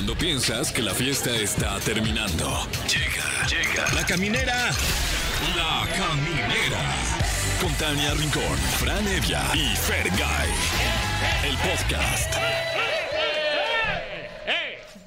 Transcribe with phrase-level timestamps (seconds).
[0.00, 2.66] Cuando piensas que la fiesta está terminando.
[2.88, 3.92] Llega, llega.
[3.92, 4.70] La caminera.
[5.54, 6.80] La caminera.
[7.60, 10.48] Con Tania Rincón, Fran Evia y Fergay.
[11.44, 12.34] El podcast.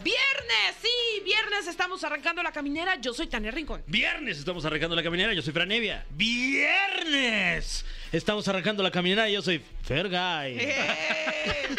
[0.04, 2.96] Viernes, sí, viernes estamos arrancando la caminera.
[3.02, 3.82] Yo soy Tania Rincón.
[3.88, 6.06] Viernes estamos arrancando la caminera, yo soy Franevia.
[6.12, 10.56] Viernes estamos arrancando la caminera, yo soy Fergay.
[10.60, 11.78] ¡Eh!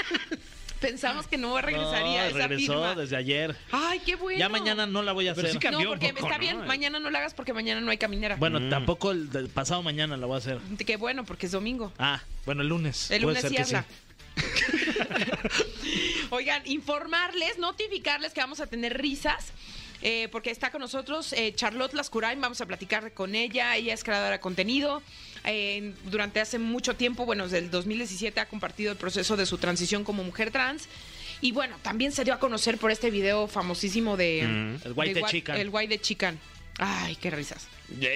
[0.84, 2.94] Pensamos que no regresaría No, esa regresó firma.
[2.94, 3.56] desde ayer.
[3.72, 4.38] Ay, qué bueno.
[4.38, 5.58] Ya mañana no la voy a Pero hacer.
[5.60, 6.42] sí cambió No, porque un poco, está ¿no?
[6.42, 6.66] bien.
[6.66, 8.36] Mañana no la hagas porque mañana no hay caminera.
[8.36, 10.58] Bueno, tampoco el pasado mañana la voy a hacer.
[10.86, 11.92] Qué bueno, porque es domingo.
[11.98, 13.10] Ah, bueno, el lunes.
[13.10, 13.86] El lunes sí habla.
[16.30, 19.52] Oigan, informarles, notificarles que vamos a tener risas.
[20.02, 24.04] eh, porque está con nosotros eh, Charlotte Lascurain, vamos a platicar con ella, ella es
[24.04, 25.02] creadora de contenido,
[25.44, 29.58] eh, durante hace mucho tiempo, bueno, desde el 2017 ha compartido el proceso de su
[29.58, 30.88] transición como mujer trans,
[31.40, 34.42] y bueno, también se dio a conocer por este video famosísimo de...
[34.46, 35.56] Mm, el White de de Chican.
[35.56, 36.38] El White de Chican.
[36.78, 37.68] Ay, qué risas.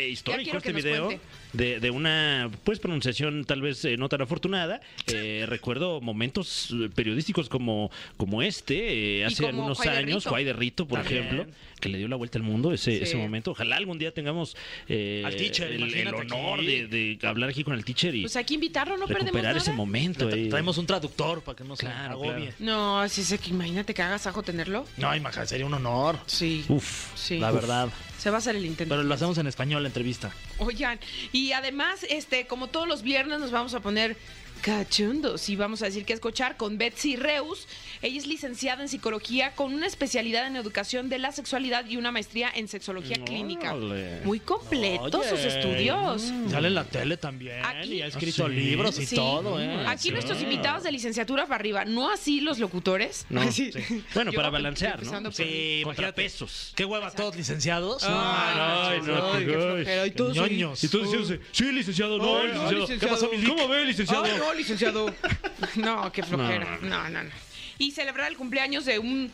[0.08, 1.22] Histórico este video cuente.
[1.52, 4.80] De, de una pues pronunciación tal vez eh, no tan afortunada.
[5.06, 10.26] Eh, recuerdo momentos eh, periodísticos como, como este, eh, hace como algunos Juay años.
[10.26, 11.24] Juay de Rito, por También.
[11.24, 11.46] ejemplo,
[11.80, 13.02] que le dio la vuelta al mundo ese, Sí.
[13.02, 13.50] ese momento.
[13.52, 14.56] Ojalá algún día tengamos
[14.88, 15.82] eh, Al teacher, el,
[16.14, 19.26] honor de, de hablar aquí con el teacher y Pues hay que invitarlo, no perdemos
[19.26, 19.58] recuperar nada.
[19.62, 20.28] ese momento.
[20.28, 20.48] Tra- eh.
[20.48, 22.52] Traemos un traductor para que no se Claro, agobie.
[22.52, 22.54] claro.
[22.58, 24.84] No, si es que imagínate que hagas ajo tenerlo.
[24.96, 26.19] No, imagínate, sería un honor.
[26.26, 26.64] Sí.
[26.69, 27.38] Uf, Sí.
[27.38, 27.54] La Uf.
[27.60, 27.88] verdad.
[28.19, 28.92] Se va a hacer el intento.
[28.92, 30.32] Pero lo hacemos en español la entrevista.
[30.58, 30.98] Oigan,
[31.32, 34.17] y además, este, como todos los viernes, nos vamos a poner
[34.58, 37.66] cachundos y vamos a decir que escuchar con Betsy Reus.
[38.02, 42.12] Ella es licenciada en psicología con una especialidad en educación de la sexualidad y una
[42.12, 43.74] maestría en sexología clínica.
[43.74, 44.20] Órale.
[44.24, 46.32] Muy completos sus estudios.
[46.50, 47.64] Sale en la tele también.
[47.64, 48.54] Aquí- y ha escrito ¿Ah, sí?
[48.54, 49.16] libros y Sí.
[49.16, 49.84] todo, ¿eh?
[49.86, 50.10] Aquí Sí.
[50.10, 53.26] nuestros invitados de licenciatura para arriba, no así los locutores.
[53.30, 53.70] No, Ay, sí.
[54.14, 55.32] Bueno, Yo para balancear, ¿no?
[55.32, 55.80] Sí.
[55.84, 56.72] Contrapesos.
[56.76, 58.02] Qué hueva todos licenciados.
[58.04, 60.06] Ay, Ay, no, ay, qué ay, flojera.
[60.06, 60.36] Y todos.
[60.82, 62.70] Y tú diciéndose, sí, licenciado, no, Ay, no, licenciado.
[62.82, 62.98] licenciado.
[63.00, 63.44] ¿Qué pasó, mi?
[63.47, 64.24] ¿Cómo ve, licenciado?
[64.48, 65.14] No, licenciado.
[65.76, 66.78] No, qué flojera.
[66.82, 67.31] No, No, no, no.
[67.78, 69.31] Y celebrar el cumpleaños de un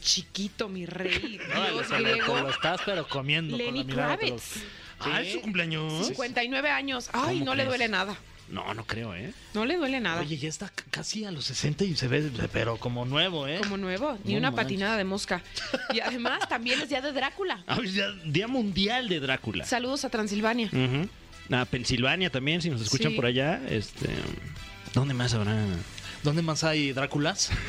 [0.00, 4.16] chiquito, mi rey, Dios te griego, lo estás pero comiendo Lenny con la mirada.
[4.18, 4.62] Kravitz.
[5.00, 6.06] Ah, ¿es su cumpleaños?
[6.06, 7.10] 59 años.
[7.12, 8.16] Ay, ¿Cómo no le duele nada.
[8.48, 9.32] No, no creo, ¿eh?
[9.54, 10.20] No le duele nada.
[10.20, 13.58] Oye, ya está casi a los 60 y se ve, pero como nuevo, ¿eh?
[13.58, 14.64] Como nuevo, ni No una manches.
[14.64, 15.42] patinada de mosca.
[15.92, 17.64] Y además también es día de Drácula.
[17.66, 17.78] Ah,
[18.24, 19.64] Día Mundial de Drácula.
[19.64, 20.68] Saludos a Transilvania.
[20.68, 21.08] Ujú.
[21.50, 23.16] A Pensilvania también, si nos escuchan Sí.
[23.16, 23.60] por allá.
[23.68, 24.08] Este,
[24.94, 25.56] ¿Dónde más habrá?
[26.22, 27.50] ¿Dónde más hay Dráculas?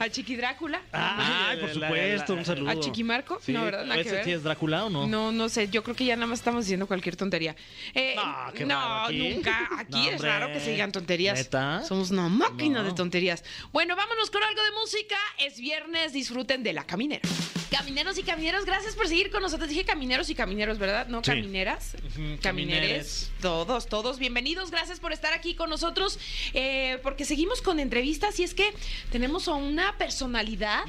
[0.00, 0.80] A Chiqui Drácula.
[0.92, 2.70] Ay, por la- supuesto, la- un saludo.
[2.70, 3.40] A Chiqui Marco.
[3.44, 3.82] Sí, no, ¿verdad?
[3.84, 4.24] Nada que ¿Ese ver.
[4.24, 5.08] sí es Drácula o no?
[5.08, 7.56] No, no sé, yo creo que ya nada más estamos diciendo cualquier tontería.
[7.94, 9.28] Eh, No, qué no, raro, aquí.
[9.34, 9.68] nunca.
[9.76, 11.36] Aquí No, es raro que se digan tonterías.
[11.36, 11.82] ¿Neta?
[11.82, 12.88] Somos una máquina No.
[12.88, 13.42] de tonterías.
[13.72, 15.16] Bueno, vámonos con algo de música.
[15.38, 17.28] Es viernes, disfruten de la caminera.
[17.70, 19.68] Camineros y camineros, gracias por seguir con nosotros.
[19.68, 21.06] Dije camineros y camineros, ¿verdad?
[21.08, 21.30] No Sí.
[21.32, 21.94] camineras.
[21.96, 22.40] Ujú, Camineres.
[22.42, 23.30] camineres.
[23.42, 24.70] Todos, todos bienvenidos.
[24.70, 26.18] Gracias por estar aquí con nosotros.
[26.54, 28.72] eh, porque seguimos con entrevistas y es que
[29.12, 30.84] tenemos a una personalidad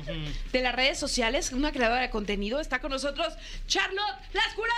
[0.53, 2.59] de las redes sociales, una creadora de contenido.
[2.62, 3.34] Está con nosotros
[3.67, 4.73] Charlotte Lascura.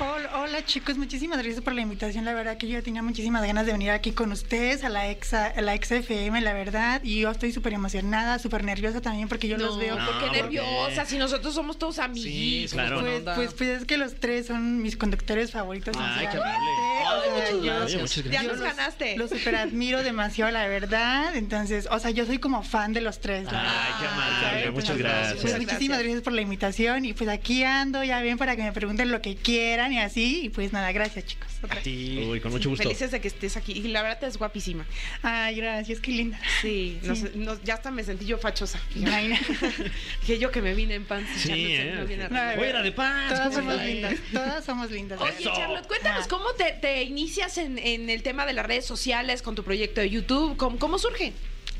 [0.00, 2.24] Hola, hola, chicos, muchísimas gracias por la invitación.
[2.24, 5.34] La verdad que yo tenía muchísimas ganas de venir aquí con ustedes a la ex
[5.34, 7.00] a la XFM, la verdad.
[7.02, 9.96] Y yo estoy súper emocionada, súper nerviosa también porque yo los veo.
[9.96, 10.42] ¿por No, qué ¿por qué?
[10.42, 11.04] nerviosa?
[11.04, 12.74] Si nosotros somos todos amiguitos.
[12.74, 13.00] claro.
[13.00, 15.96] Pues, pues, pues es que los tres son mis conductores favoritos.
[15.98, 17.60] Ay, qué amable.
[18.30, 19.16] Ya nos los- ganaste.
[19.16, 21.34] Los super admiro demasiado, la verdad.
[21.34, 23.48] Entonces, o sea, yo soy como fan de los tres.
[23.50, 25.40] Ay, qué amable, muchas gracias.
[25.42, 26.02] Pues muchísimas gracias.
[26.04, 27.04] gracias por la invitación.
[27.04, 30.40] Y pues aquí ando, ya ven, para que me pregunten lo que quieran y así.
[30.44, 31.48] Y pues nada, gracias, chicos.
[31.62, 31.82] Otra.
[31.82, 32.26] Sí.
[32.30, 32.82] Uy, con mucho gusto.
[32.84, 33.72] Felices de que estés aquí.
[33.72, 34.86] Y la verdad te es guapísima.
[35.22, 36.38] Ay, gracias, qué linda.
[36.62, 37.06] Sí, Sí.
[37.08, 38.80] nos- nos- ya hasta me sentí yo fachosa.
[39.12, 39.36] Ay, no.
[40.26, 41.28] que yo que me vine en pans.
[41.36, 41.94] Sí, ¿eh?
[42.30, 43.28] No, Fuera de paz.
[43.30, 45.20] Todas ¿cómo somos lindas, todas somos lindas.
[45.20, 45.52] Oye, Eso.
[45.54, 46.28] Charlotte, cuéntanos Ah.
[46.30, 50.00] cómo te, te inicias en, en el tema de las redes sociales con tu proyecto
[50.00, 50.56] de YouTube.
[50.56, 51.32] ¿Cómo, cómo surge?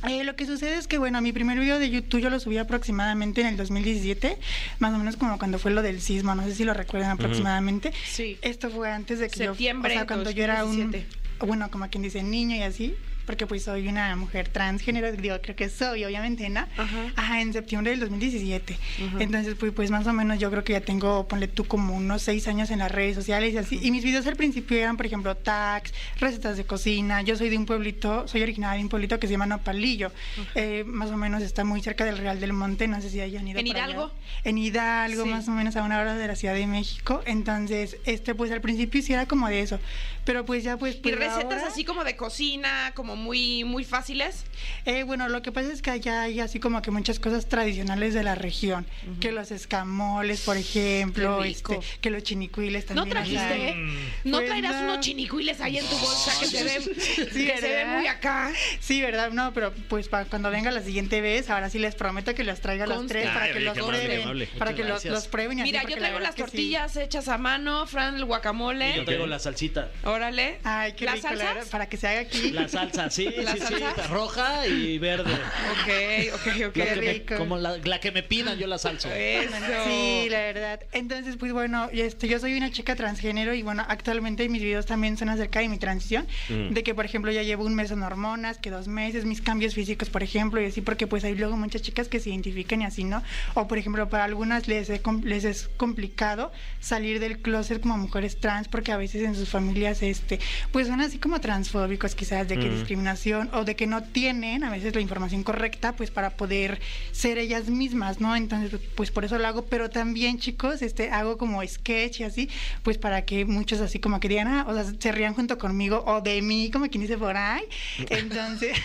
[0.06, 2.58] Eh, lo que sucede es que, bueno, mi primer video de YouTube yo lo subí
[2.58, 4.38] aproximadamente en el 2017,
[4.78, 7.92] más o menos como cuando fue lo del sismo, no sé si lo recuerdan aproximadamente.
[8.06, 8.38] Sí.
[8.42, 11.46] Esto fue antes de que Septiembre yo, o sea, cuando yo era un, 2017.
[11.46, 12.94] bueno, como quien dice, niño y así.
[13.28, 16.60] Porque pues soy una mujer transgénero, digo, creo que soy, obviamente, ¿no?
[16.78, 17.12] Ajá.
[17.14, 18.72] Ajá, en septiembre del 2017.
[19.06, 19.16] Ajá.
[19.20, 22.22] Entonces, pues, pues más o menos yo creo que ya tengo, ponle tú, como unos
[22.22, 23.78] seis años en las redes sociales y así.
[23.82, 27.20] Y mis videos al principio eran, por ejemplo, tags, recetas de cocina.
[27.20, 30.10] Yo soy de un pueblito, soy originaria de un pueblito que se llama Nopalillo.
[30.54, 33.46] Eh, más o menos está muy cerca del Real del Monte, no sé si hayan
[33.46, 33.84] ido ¿En por allá.
[33.90, 34.10] Hidalgo?
[34.44, 35.28] En Hidalgo, Sí.
[35.28, 37.20] más o menos a una hora de la Ciudad de México.
[37.26, 39.78] Entonces, este, pues al principio sí era como de eso.
[40.24, 40.96] Pero pues ya pues...
[40.96, 44.44] Y pues, recetas ahora- así como de cocina, como muy, muy fáciles.
[44.84, 48.14] Eh, bueno, lo que pasa es que allá hay así como que muchas cosas tradicionales
[48.14, 48.86] de la región,
[49.20, 53.16] que los escamoles, por ejemplo, este, que los chinicuiles ¿No también.
[53.18, 53.54] allá trajiste?
[53.68, 53.72] hay.
[53.72, 54.10] eh?
[54.24, 54.92] ¿No Pues traerás no.
[54.92, 57.98] unos chinicuiles ahí en tu bolsa que se ven, Sí, que se ven ¿verdad?
[57.98, 58.52] muy acá?
[58.80, 59.30] Sí, ¿verdad?
[59.30, 62.60] No, pero pues para cuando venga la siguiente vez, ahora sí les prometo que los
[62.60, 63.14] traiga a los Consta.
[63.14, 64.46] tres para Ay, que los prueben, amable.
[64.58, 65.14] para Muchas que los, gracias.
[65.14, 66.40] los prueben y así, Mira, yo traigo las sí.
[66.40, 68.94] tortillas hechas a mano, Fran, el guacamole.
[68.96, 69.90] Yo traigo la salsita.
[70.04, 70.58] Órale.
[70.64, 72.50] Ay, qué ¿Las rico, la verdad, para que se haga aquí.
[72.50, 73.94] La salsa, sí, ¿La sí, salsa?
[73.94, 74.02] sí.
[74.10, 75.32] Roja y verde.
[75.32, 76.76] Ok, ok, ok.
[76.76, 77.34] La que me- rico.
[77.36, 79.10] como la, la que me pidan, yo la salso.
[79.12, 79.52] Eso.
[79.86, 80.80] Sí, la verdad.
[80.92, 85.16] Entonces, pues bueno, este, yo soy una chica transgénero y bueno, actualmente mis videos también
[85.16, 86.70] son acerca de mi transición, Mm.
[86.74, 89.74] de que por ejemplo ya llevo un mes en hormonas, que dos meses, mis cambios
[89.74, 92.84] físicos, por ejemplo, y así, porque pues hay luego muchas chicas que se identifican y
[92.84, 93.22] así, ¿no?
[93.54, 94.88] O por ejemplo, para algunas les,
[95.24, 100.02] les es complicado salir del closet como mujeres trans, porque a veces en sus familias,
[100.02, 100.38] este,
[100.72, 102.72] pues son así como transfóbicos quizás, de que Mm.
[102.98, 106.80] Discriminación o de que no tienen a veces la información correcta, pues para poder
[107.12, 108.34] ser ellas mismas, ¿no?
[108.34, 112.50] Entonces, pues por eso lo hago, pero también, chicos, este, hago como sketch y así,
[112.82, 116.02] pues para que muchos así como que digan, ah, o sea, se rían junto conmigo
[116.06, 117.62] o de mí, como quien dice por ahí.
[118.10, 118.76] Entonces...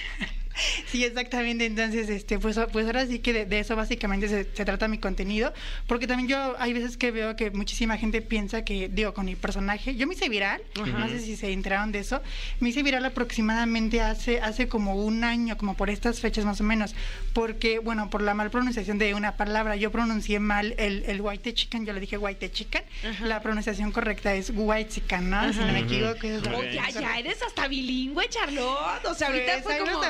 [0.87, 1.65] Sí, exactamente.
[1.65, 4.99] Entonces, este, pues, pues ahora sí que de, de eso básicamente se, se trata mi
[4.99, 5.51] contenido,
[5.87, 9.35] porque también yo hay veces que veo que muchísima gente piensa que, digo, con mi
[9.35, 12.21] personaje, yo me hice viral, no sé si se enteraron de eso,
[12.59, 16.63] me hice viral aproximadamente hace, hace como un año, como por estas fechas más o
[16.63, 16.93] menos,
[17.33, 21.53] porque, bueno, por la mal pronunciación de una palabra, yo pronuncié mal el, el white
[21.53, 22.83] chicken, yo le dije white chicken,
[23.23, 25.51] la pronunciación correcta es white chicken, ¿no?
[25.51, 26.27] Si no me equivoco.
[26.27, 29.05] es Oye, ya, ya eres hasta bilingüe, Charlotte.
[29.05, 29.91] O sea, ahorita Pues, fue como.
[29.99, 30.07] más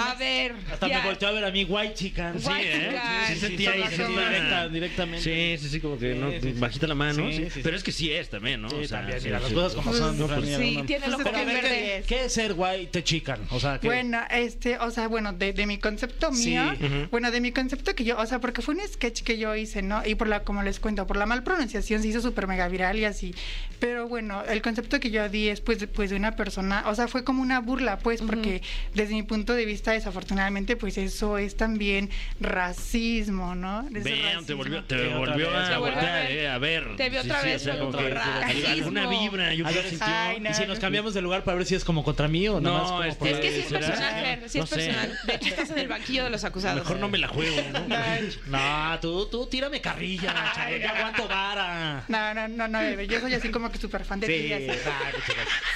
[0.00, 0.54] A ver.
[0.70, 0.98] Hasta ya.
[1.00, 2.40] me volteó a ver a mí, white chicken.
[2.40, 2.72] Sí, White ¿eh?
[2.74, 3.00] chicken.
[3.28, 5.22] Sí, sí, sentí ahí, Sí, sentí sí, directa- directamente.
[5.58, 6.60] Sí, sí, sí, como que no, Sí, sí, sí.
[6.60, 7.26] bajita la mano.
[7.30, 7.44] Sí, sí.
[7.44, 7.60] sí, sí.
[7.62, 8.68] Pero es que sí es también, ¿no?
[8.70, 9.54] Sí, O sea, también, sí, mira, las sí.
[9.54, 10.18] cosas como son.
[10.18, 12.04] No, pues, Sí, tiene el ojo Pues, bien a ver, verde.
[12.06, 13.36] ¿Qué es ser white chicken?
[13.50, 16.50] O sea, que Bueno, este, o sea, bueno, de, de mi concepto Sí.
[16.50, 17.08] mío, Ujú.
[17.10, 19.82] bueno, de mi concepto que yo, o sea, porque fue un sketch que yo hice,
[19.82, 20.02] ¿no?
[20.06, 22.98] Y por la, como les cuento, por la mal pronunciación se hizo súper mega viral
[22.98, 23.34] y así.
[23.78, 27.08] Pero bueno, el concepto que yo di es pues, pues de una persona, o sea,
[27.08, 28.62] fue como una burla, pues, porque
[28.94, 32.10] desde mi punto de vista, desafortunadamente, pues eso es también
[32.40, 33.80] racismo, ¿no?
[33.82, 34.56] Eso Vean, te racismo.
[34.56, 36.30] volvió, te Sí, a Te volvió a voltear, ver.
[36.32, 36.96] eh, a ver.
[36.96, 38.68] Te vio Sí, otra sí, vez o sea, racismo.
[38.72, 40.06] alguna vibra, yo creo que sintió.
[40.08, 40.50] ay, no.
[40.50, 43.02] Y si nos cambiamos de lugar para ver si es como contra mí o No,
[43.04, 44.76] este, Es que sí es personal, sí No es sé.
[44.76, 45.18] personal.
[45.26, 46.78] De hecho, estás en el banquillo de los acusados.
[46.78, 47.96] Mejor no me la juego, ¿no?
[48.46, 52.04] No, tú, tú tírame carrilla, chavo, yo aguanto vara.
[52.08, 54.32] No, no, no, no, bebé, yo soy así como que súper fan de ti.
[54.34, 54.78] Sí, gracias.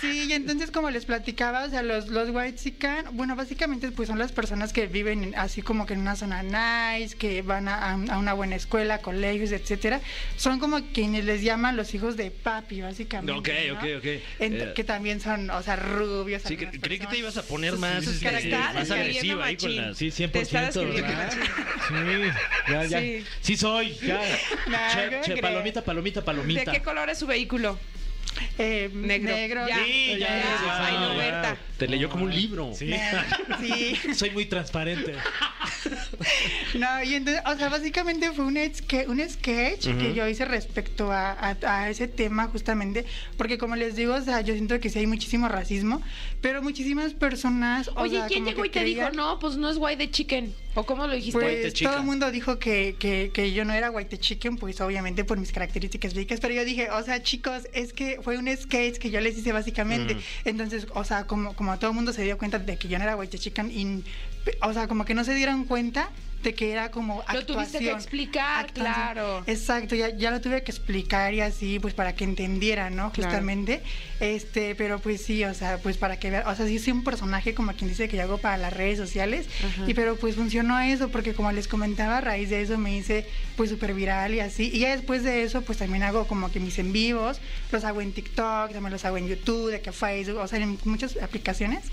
[0.01, 2.57] Sí, y entonces como les platicaba, o sea, los, los white
[3.13, 6.43] bueno, básicamente pues son las personas que viven en- así como que en una zona
[6.43, 10.01] nice, que van a, a una buena escuela, colegios, etcétera.
[10.37, 13.33] Son como quienes les llaman los hijos de papi, básicamente.
[13.33, 13.75] Ok, ¿no?
[13.75, 14.05] ok, ok.
[14.41, 16.43] En- Eh, que también son, o sea, rubios.
[16.43, 19.45] Sí, cre- creí que te ibas a poner Sus- más, sus este, más describiendo agresiva
[19.45, 19.97] ahí con las...
[19.99, 20.31] Sí, 100%.
[20.33, 21.33] Te está describiendo ¿verdad?
[21.37, 22.33] machín.
[22.33, 23.01] Sí, ya, ya.
[23.01, 23.25] Sí.
[23.41, 23.95] Sí, soy.
[23.99, 24.21] Ya.
[24.67, 25.41] No, Che, ¿cómo che, crees?
[25.41, 26.73] palomita, palomita, ¿De palomita.
[26.73, 27.79] qué color es su vehículo?
[28.59, 29.33] Eh, Negro.
[29.33, 29.69] negro.
[29.69, 29.85] Ya.
[29.85, 31.19] Sí, ya, Ya, ya, ay, ya, no, ya.
[31.19, 31.57] Berta.
[31.77, 32.73] Te leyó como un libro.
[32.75, 32.95] Sí.
[33.61, 34.15] Sí.
[34.15, 35.15] Soy muy transparente.
[36.75, 39.99] No, y entonces, o sea, básicamente fue un, esque- un sketch Ujú.
[39.99, 43.05] que yo hice respecto a, a- a ese tema justamente,
[43.37, 46.03] porque como les digo, o sea, yo siento que sí hay muchísimo racismo,
[46.41, 47.89] pero muchísimas personas...
[47.89, 50.55] o Oye, sea, ¿quién llegó y te dijo, no, pues no es white de chicken?
[50.75, 51.39] ¿O cómo lo dijiste?
[51.39, 51.89] White Pues chicken.
[51.93, 55.39] todo el mundo dijo que, que, que yo no era white chicken, pues obviamente por
[55.39, 59.11] mis características físicas, pero yo dije, o sea, chicos, es que fue un sketch que
[59.11, 60.15] yo les hice básicamente.
[60.15, 60.23] Ujú.
[60.45, 63.05] Entonces, o sea, como, como todo el mundo se dio cuenta de que yo no
[63.05, 64.05] era white chicken, y,
[64.63, 66.11] o sea, como que no se dieron cuenta
[66.43, 68.95] de que era como Lo tuviste que actuación, explicar, actuación.
[68.95, 69.43] claro.
[69.49, 73.11] Exacto, ya, ya lo tuve que explicar y así, pues para que entendieran, ¿no?
[73.11, 73.31] Claro.
[73.31, 73.83] Justamente.
[74.21, 77.03] Este, pero pues sí, o sea, pues para que vean, o sea, sí soy un
[77.05, 79.91] personaje como quien dice que yo hago para las redes sociales, Ajá.
[79.91, 83.27] y pero pues funcionó eso, porque como les comentaba, a raíz de eso me hice
[83.57, 86.61] pues súper viral y así, y ya después de eso, pues también hago como que
[86.61, 87.41] mis en vivos,
[87.73, 90.79] los hago en TikTok, también los hago en YouTube, de que Facebook, o sea, en
[90.85, 91.85] muchas aplicaciones,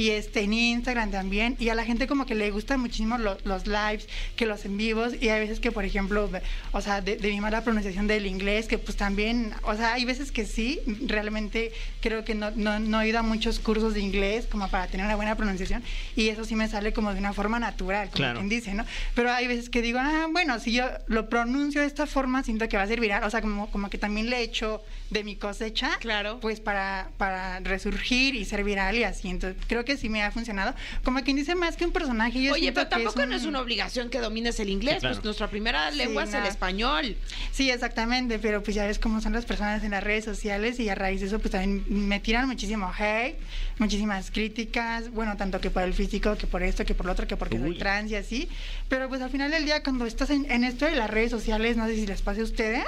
[0.00, 3.36] y este, en Instagram también, y a la gente como que le gustan muchísimo lo-
[3.44, 6.30] los lives, que los en vivos, y hay veces que, por ejemplo,
[6.72, 10.06] o sea, de, de mi mala pronunciación del inglés, que pues también, o sea, hay
[10.06, 14.00] veces que sí, realmente creo que no, no, no he ido a muchos cursos de
[14.00, 15.82] inglés como para tener una buena pronunciación,
[16.16, 18.38] y eso sí me sale como de una forma natural, como Claro.
[18.38, 18.86] quien dice, ¿no?
[19.14, 22.66] Pero hay veces que digo, ah, bueno, si yo lo pronuncio de esta forma, siento
[22.68, 25.24] que va a ser viral, o sea, como, como que también le he hecho de
[25.24, 26.38] mi cosecha, Claro.
[26.40, 30.30] pues para, para resurgir y ser viral y así, entonces creo que sí me ha
[30.30, 33.42] funcionado, como quien dice más que un personaje, yo Oye, pero que tampoco no es
[33.42, 35.14] un- una obligación que domines el inglés, Sí, claro.
[35.16, 36.48] pues nuestra primera lengua es el nada.
[36.48, 37.16] español.
[37.52, 40.88] Sí, exactamente, pero pues ya ves cómo son las personas en las redes sociales y
[40.88, 43.36] a raíz de eso pues también me tiran muchísimo hate,
[43.78, 47.26] muchísimas críticas, bueno, tanto que por el físico, que por esto, que por lo otro,
[47.26, 47.62] que porque Uy.
[47.70, 48.48] soy trans y así,
[48.88, 51.76] pero pues al final del día cuando estás en, en esto de las redes sociales,
[51.76, 52.84] no sé si les pase a ustedes,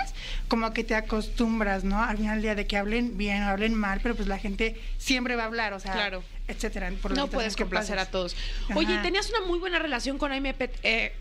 [0.49, 2.03] como que te acostumbras, ¿no?
[2.03, 4.77] Al final del día de que hablen bien o hablen mal, pero pues la gente
[4.99, 6.23] siempre va a hablar, o sea, Claro.
[6.53, 6.93] Etcétera.
[7.03, 8.37] por No puedes complacer a todos.
[8.69, 8.79] Ajá.
[8.79, 11.13] Oye, tenías una muy buena relación con Jaime Pet- eh,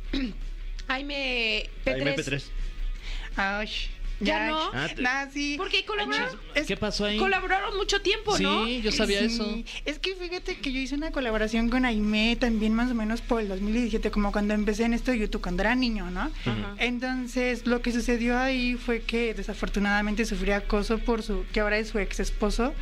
[0.88, 2.02] Jaime P3.
[2.16, 2.44] MP3.
[3.36, 3.70] Ay,
[4.24, 4.70] ¿Ya no?
[4.72, 5.56] Ah, Nah, sí.
[5.58, 7.18] Porque colaboraron, Es- ¿Qué pasó ahí?
[7.18, 8.66] colaboraron mucho tiempo, ¿no?
[8.66, 9.58] Sí, yo sabía Sí, eso.
[9.86, 13.42] Es que fíjate que yo hice una colaboración con Aime también más o menos por
[13.42, 16.22] el 2017, como cuando empecé en esto de YouTube, cuando era niño, ¿no?
[16.46, 16.76] Ajá.
[16.78, 21.88] Entonces, lo que sucedió ahí fue que desafortunadamente sufrí acoso por su, que ahora es
[21.88, 22.76] su ex esposo.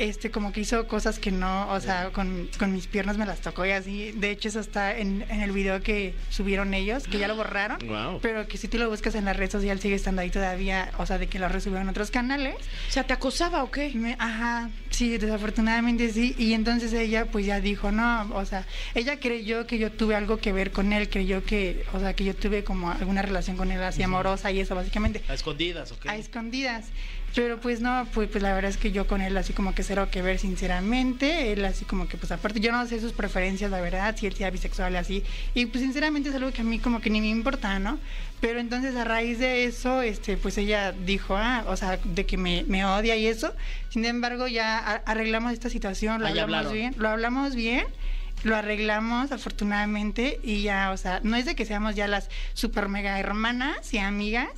[0.00, 3.40] Este, como que hizo cosas que no, o sea, con, con mis piernas me las
[3.42, 4.12] tocó y así.
[4.12, 7.78] De hecho, eso está en, en el video que subieron ellos, que ya lo borraron.
[8.22, 11.04] Pero que si tú lo buscas en la red social sigue estando ahí todavía, o
[11.04, 12.54] sea, de que lo resubieron a otros canales.
[12.88, 13.90] O sea, ¿te acosaba o qué?
[13.94, 16.34] Me- ajá, sí, desafortunadamente sí.
[16.38, 18.64] Y entonces ella pues ya dijo, no, o sea,
[18.94, 22.24] ella creyó que yo tuve algo que ver con él, creyó que, o sea, que
[22.24, 25.22] yo tuve como alguna relación con él así amorosa y eso básicamente.
[25.28, 26.06] A escondidas, ¿ok?
[26.08, 26.86] A escondidas.
[27.34, 29.82] Pero pues no, pues, pues la verdad es que yo con él así como que
[29.82, 31.52] cero que ver sinceramente.
[31.52, 34.34] Él así como que pues aparte yo no sé sus preferencias, la verdad, si él
[34.34, 35.22] sea bisexual así.
[35.54, 37.98] Y pues sinceramente es algo que a mí como que ni me importa, ¿no?
[38.40, 42.36] Pero entonces a raíz de eso, este, pues ella dijo, ah, o sea, de que
[42.36, 43.54] me, me odia y eso.
[43.90, 46.72] Sin embargo, ya arreglamos esta situación, lo hablamos hablaron.
[46.72, 47.84] bien, lo hablamos bien.
[48.42, 52.88] Lo arreglamos afortunadamente y ya, o sea, no es de que seamos ya las super
[52.88, 54.48] mega hermanas y amigas,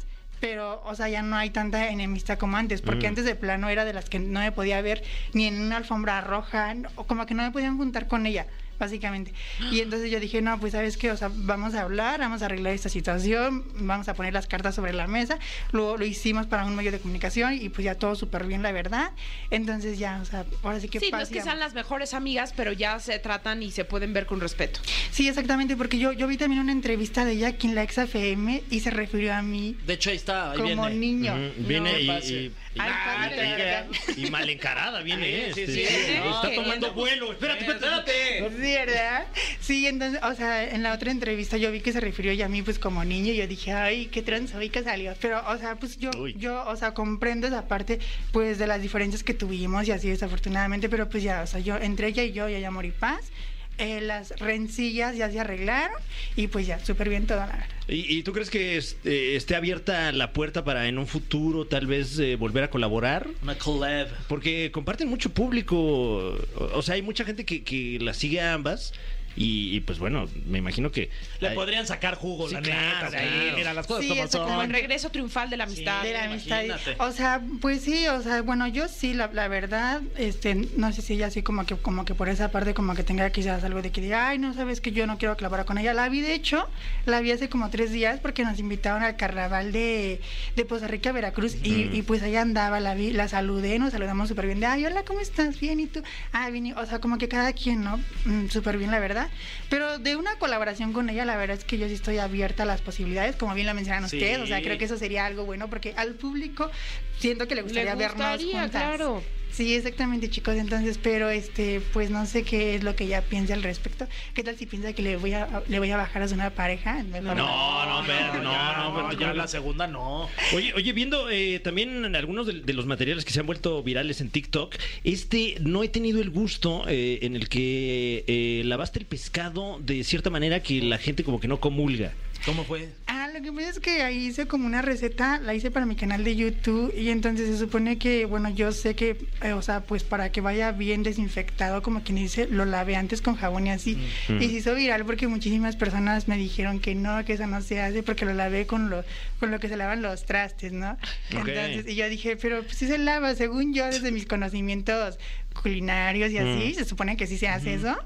[0.43, 3.11] pero, o sea, ya no hay tanta enemistad como antes, porque Mm.
[3.11, 6.21] antes de plano era de las que no me podía ver ni en una alfombra
[6.21, 9.33] roja, o como que no me podían juntar con ella, básicamente.
[9.71, 12.47] Y entonces yo dije, no, pues sabes qué, o sea, vamos a hablar, vamos a
[12.47, 15.39] arreglar esta situación, vamos a poner las cartas sobre la mesa,
[15.73, 18.73] lo, lo hicimos para un medio de comunicación y pues ya todo súper bien, la
[18.73, 19.13] verdad.
[19.51, 22.53] Entonces ya, o sea, ahora sí que Sí, no es que sean las mejores amigas,
[22.57, 24.81] pero ya se tratan y se pueden ver con respeto.
[25.11, 28.63] Sí, exactamente, porque yo, yo vi también una entrevista de ella aquí en la XFM
[28.71, 30.95] y se refirió a mí De hecho, ahí está, ahí como viene.
[30.97, 31.35] niño.
[31.35, 33.85] Ujú, Viene No, y, y- y- Ay, y- padre.
[34.17, 35.53] y- y mal encarada viene.
[35.55, 35.95] Sí, este, sí, sí.
[36.07, 36.95] sí, No, está que tomando no.
[36.95, 37.33] vuelo.
[37.33, 38.39] Espérate, espérate.
[38.51, 39.27] Sí, ¿verdad?
[39.61, 42.49] Sí, entonces, o sea, en la otra entrevista yo vi que se refirió ella a
[42.49, 45.15] mí pues como niño y yo dije, ay, qué transfóbica salió.
[45.21, 46.35] Pero, o sea, pues yo, Uy.
[46.39, 47.99] yo, o sea, comprendo esa parte
[48.33, 51.77] pues de las diferencias que tuvimos y así desafortunadamente, pero pues ya, o sea, yo,
[51.77, 53.31] entre ella y yo ya ya morí paz.
[53.79, 55.97] Eh, las rencillas ya se arreglaron
[56.37, 57.67] y pues ya, súper bien todo, la verdad.
[57.89, 61.87] ¿Y, y tú crees que este, esté abierta la puerta para en un futuro tal
[61.87, 63.27] vez eh, volver a colaborar?
[63.43, 64.09] Una collab.
[64.29, 65.77] Porque comparten mucho público.
[65.77, 66.39] O,
[66.75, 68.93] o sea, hay mucha gente que, que las sigue a ambas.
[69.37, 71.11] Y, y, pues bueno, me imagino que.
[71.41, 73.29] Le hay- podrían sacar jugo, Sí, la claro, neta, de ahí.
[73.41, 73.57] claro.
[73.57, 74.51] Mira, las cosas Sí, como exactamente.
[74.53, 74.75] Como el son.
[74.75, 76.03] regreso triunfal de la amistad.
[76.03, 76.63] de la amistad.
[76.65, 77.03] imagínate.
[77.03, 81.03] O sea, pues sí, o sea, bueno, yo sí, la, la verdad, este, no sé
[81.03, 83.81] si ella así como que, como que por esa parte como que tenga quizás algo
[83.83, 85.95] de que diga, ay, no sabes que yo no quiero colaborar con ella.
[85.95, 86.69] La vi, de hecho,
[87.07, 90.21] la vi hace como tres días porque nos invitaron al carnaval de,
[90.57, 94.29] de Poza Rica, Veracruz, y, y pues allá andaba, la vi, la saludé, nos saludamos
[94.29, 95.59] súper bien, de, ay, hola, ¿cómo estás?
[95.61, 96.03] Bien, ¿y tú?
[96.33, 97.99] Ah, bien, y- o sea, como que cada quien, ¿no?
[98.25, 99.22] Mm, Súper bien, la verdad.
[99.69, 102.67] Pero de una colaboración con ella, la verdad es que yo sí estoy abierta a
[102.67, 104.17] las posibilidades, como bien lo mencionan Sí.
[104.17, 106.71] ustedes, o sea, creo que eso sería algo bueno porque al público
[107.19, 108.71] siento que le gustaría, vernos gustaría, juntas.
[108.83, 109.23] claro.
[109.53, 110.57] Sí, exactamente, chicos.
[110.57, 114.07] Entonces, pero este, pues no sé qué es lo que ella piensa al respecto.
[114.33, 116.51] ¿Qué tal si piensa que le voy a le voy a bajar a su nueva
[116.51, 117.03] pareja?
[117.03, 120.29] Mejor No, no, pero no, ya, no, pero ya ya la segunda no.
[120.55, 123.83] Oye, oye, viendo eh, también en algunos de, de los materiales que se han vuelto
[123.83, 129.01] virales en TikTok, este no he tenido el gusto eh, en el que eh, lavaste
[129.01, 132.13] el pescado de cierta manera que la gente como que no comulga.
[132.45, 132.89] ¿Cómo fue?
[133.07, 135.95] Ah, lo que pasa es que ahí hice como una receta, la hice para mi
[135.95, 139.81] canal de YouTube y entonces se supone que, bueno, yo sé que, eh, o sea,
[139.83, 143.71] pues para que vaya bien desinfectado, como quien dice, lo lavé antes con jabón y
[143.71, 143.97] así.
[144.29, 144.43] Mm.
[144.43, 147.81] Y se hizo viral porque muchísimas personas me dijeron que no, que eso no se
[147.81, 149.05] hace porque lo lavé con lo,
[149.39, 150.93] con lo que se lavan los trastes, ¿no?
[151.37, 151.47] Ok.
[151.49, 155.17] Entonces, y yo dije, pero pues sí se lava, según yo, desde mis conocimientos
[155.63, 156.75] culinarios y así, Mm.
[156.75, 157.97] se supone que sí se hace eso,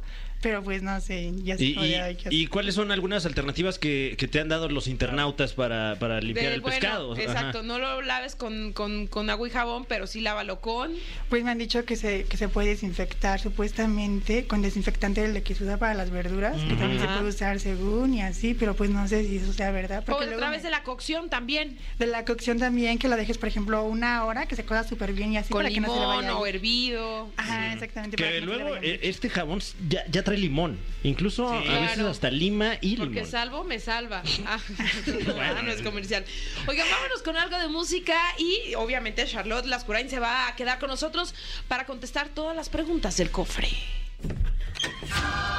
[0.40, 4.28] pero pues no sé, ya se ¿Y, y- y cuáles son algunas alternativas que, que
[4.28, 7.12] te han dado los internautas para, para limpiar De- el bueno, pescado?
[7.14, 7.22] Ajá.
[7.22, 10.92] Exacto, no lo laves con, con, con agua y jabón, pero sí lávalo con.
[11.28, 15.54] Pues me han dicho que se, que se puede desinfectar supuestamente con desinfectante del que
[15.54, 18.90] se usa para las verduras, que también se puede usar según y así, pero pues
[18.90, 20.04] no sé si eso sea verdad.
[20.08, 21.76] O a través me- de la cocción también.
[21.98, 25.12] de la cocción también, que la dejes, por ejemplo, una hora, que se cosa súper
[25.12, 26.36] bien y así Con para que no se le limón vaya.
[26.36, 27.28] o hervido.
[27.36, 28.16] Ajá, exactamente.
[28.16, 30.78] Que no luego eh, este jabón ya, ya trae limón.
[31.04, 32.10] Incluso a veces Claro.
[32.10, 33.30] hasta lima y Porque limón.
[33.30, 34.22] salvo me salva.
[34.44, 34.58] Ah,
[35.40, 36.24] ah, no es comercial.
[36.66, 40.90] Oigan, vámonos con algo de música y obviamente Charlotte Lascurain se va a quedar con
[40.90, 41.32] nosotros
[41.68, 43.68] para contestar todas las preguntas del cofre.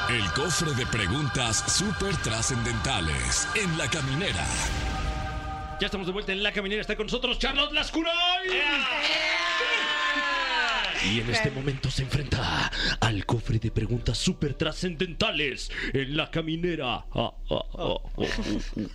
[0.09, 4.45] El cofre de preguntas súper trascendentales en la caminera.
[5.79, 6.81] Ya estamos de vuelta en la caminera.
[6.81, 8.11] Está con nosotros Charlotte Lascuray.
[11.05, 17.05] Y en este momento se enfrenta al cofre de preguntas súper trascendentales en la caminera.
[17.13, 17.95] Ah, ah, ah.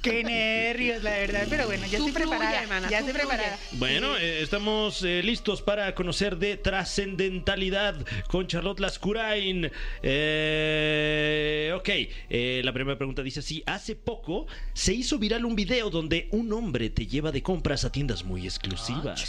[0.03, 1.47] Qué nervios, la verdad.
[1.49, 2.63] Pero bueno, ya Tú estoy fluye, preparada.
[2.63, 3.37] hermana, ya tú estoy fluye.
[3.37, 3.59] preparada.
[3.73, 7.97] Bueno, eh, estamos eh, listos para conocer de trascendentalidad
[8.29, 9.71] con Charlotte Lascurain.
[10.03, 11.89] Eh, ok,
[12.31, 16.53] eh, la primera pregunta dice así: Hace poco se hizo viral un video donde un
[16.53, 19.25] hombre te lleva de compras a tiendas muy exclusivas.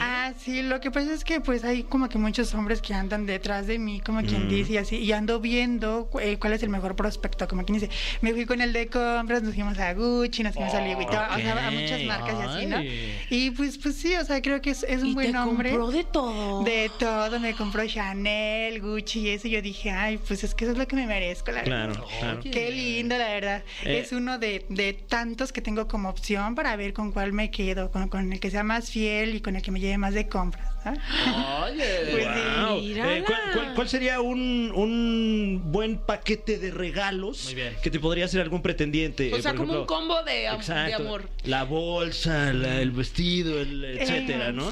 [0.00, 3.26] Ah, sí, lo que pasa es que pues hay como que muchos hombres que andan
[3.26, 4.48] detrás de mí, como quien Mm.
[4.48, 7.90] dice, y así, y ando viendo eh, cuál es el mejor prospecto, como quien dice,
[8.20, 11.16] me fui con el de compras, nos fuimos a Gucci, nos fuimos a Louis Vuitton,
[11.18, 12.82] o sea, a muchas marcas y así, ¿no?
[13.30, 15.70] Y pues, pues sí, o sea, creo que es, es un Y buen te hombre.
[15.70, 16.62] compró de todo.
[16.64, 19.48] De todo, me compró Chanel, Gucci y eso.
[19.48, 21.92] y Yo dije, ay, pues es que eso es lo que me merezco, la verdad.
[21.94, 22.40] Claro, claro.
[22.42, 23.62] Qué lindo, la verdad.
[23.84, 23.98] Eh.
[24.00, 27.90] Es uno de, de tantos que tengo como opción para ver con cuál me quedo,
[27.90, 30.28] con, con el que sea más fiel y con el que me lleve más de
[30.28, 30.68] compras.
[30.92, 31.84] Oye.
[32.10, 32.26] Pues
[32.68, 32.78] Wow.
[32.80, 38.40] Eh, ¿cuál, cuál- cuál sería un, un buen paquete de regalos que te podría hacer
[38.40, 39.32] algún pretendiente?
[39.32, 40.96] O Eh, sea, por como un combo de, am- de Exacto.
[41.02, 41.28] amor.
[41.44, 44.70] La bolsa, la- el vestido, el etcétera, Eh, ¿no?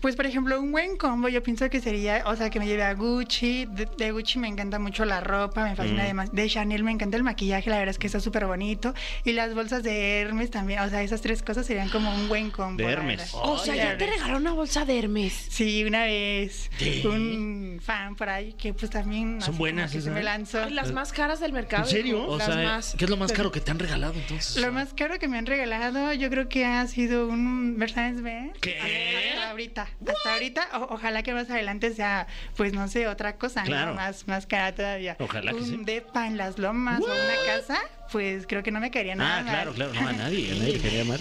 [0.00, 2.82] Pues, por ejemplo, un buen combo yo pienso que sería, o sea, que me lleve
[2.82, 3.64] a Gucci.
[3.66, 6.04] De, de Gucci me encanta mucho la ropa, me fascina Mm.
[6.04, 6.32] además.
[6.32, 8.92] De Chanel me encanta el maquillaje, la verdad es que está súper bonito.
[9.24, 12.50] Y las bolsas de Hermes también, o sea, esas tres cosas serían como un buen
[12.50, 12.82] combo.
[12.84, 13.30] De Hermes.
[13.32, 15.32] O sea, ya te regaló una bolsa de Hermes.
[15.54, 16.68] Sí, una vez
[17.04, 20.64] un fan por ahí que pues también Son buenas que se me lanzó.
[20.64, 21.84] Ay, las más caras del mercado.
[21.84, 22.26] ¿En serio?
[22.26, 22.94] O las sea, más.
[22.98, 24.56] ¿qué es lo más caro que te han regalado entonces?
[24.60, 28.58] Lo más caro que me han regalado, yo creo que ha sido un Mercedes-Benz.
[28.60, 28.78] ¿Qué?
[28.80, 29.82] Hasta ahorita.
[30.08, 33.66] Hasta ahorita, o- ojalá que más adelante sea, pues no sé, otra cosa, ¿no?
[33.66, 33.94] Claro.
[33.94, 35.16] Más, más cara todavía.
[35.20, 35.78] Ojalá que un sí.
[35.84, 37.78] depa en las lomas o una casa,
[38.10, 39.52] pues creo que no me caería nada Ah, mal.
[39.52, 41.20] claro, claro, no a nadie, a nadie le quería mal.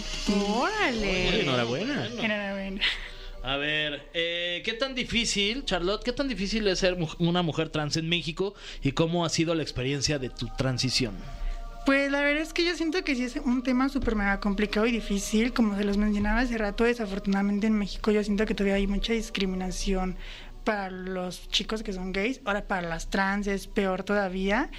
[0.55, 1.27] Órale.
[1.29, 2.07] Oye, enhorabuena.
[2.19, 2.81] Enhorabuena.
[3.43, 7.97] A ver, eh, ¿qué tan difícil, Charlotte, qué tan difícil es ser una mujer trans
[7.97, 11.13] en México y cómo ha sido la experiencia de tu transición?
[11.85, 14.85] Pues la verdad es que yo siento que sí es un tema súper mega complicado
[14.85, 15.51] y difícil.
[15.51, 19.11] Como se los mencionaba hace rato, desafortunadamente en México yo siento que todavía hay mucha
[19.11, 20.15] discriminación
[20.63, 22.41] para los chicos que son gays.
[22.45, 24.69] Ahora para las trans es peor todavía.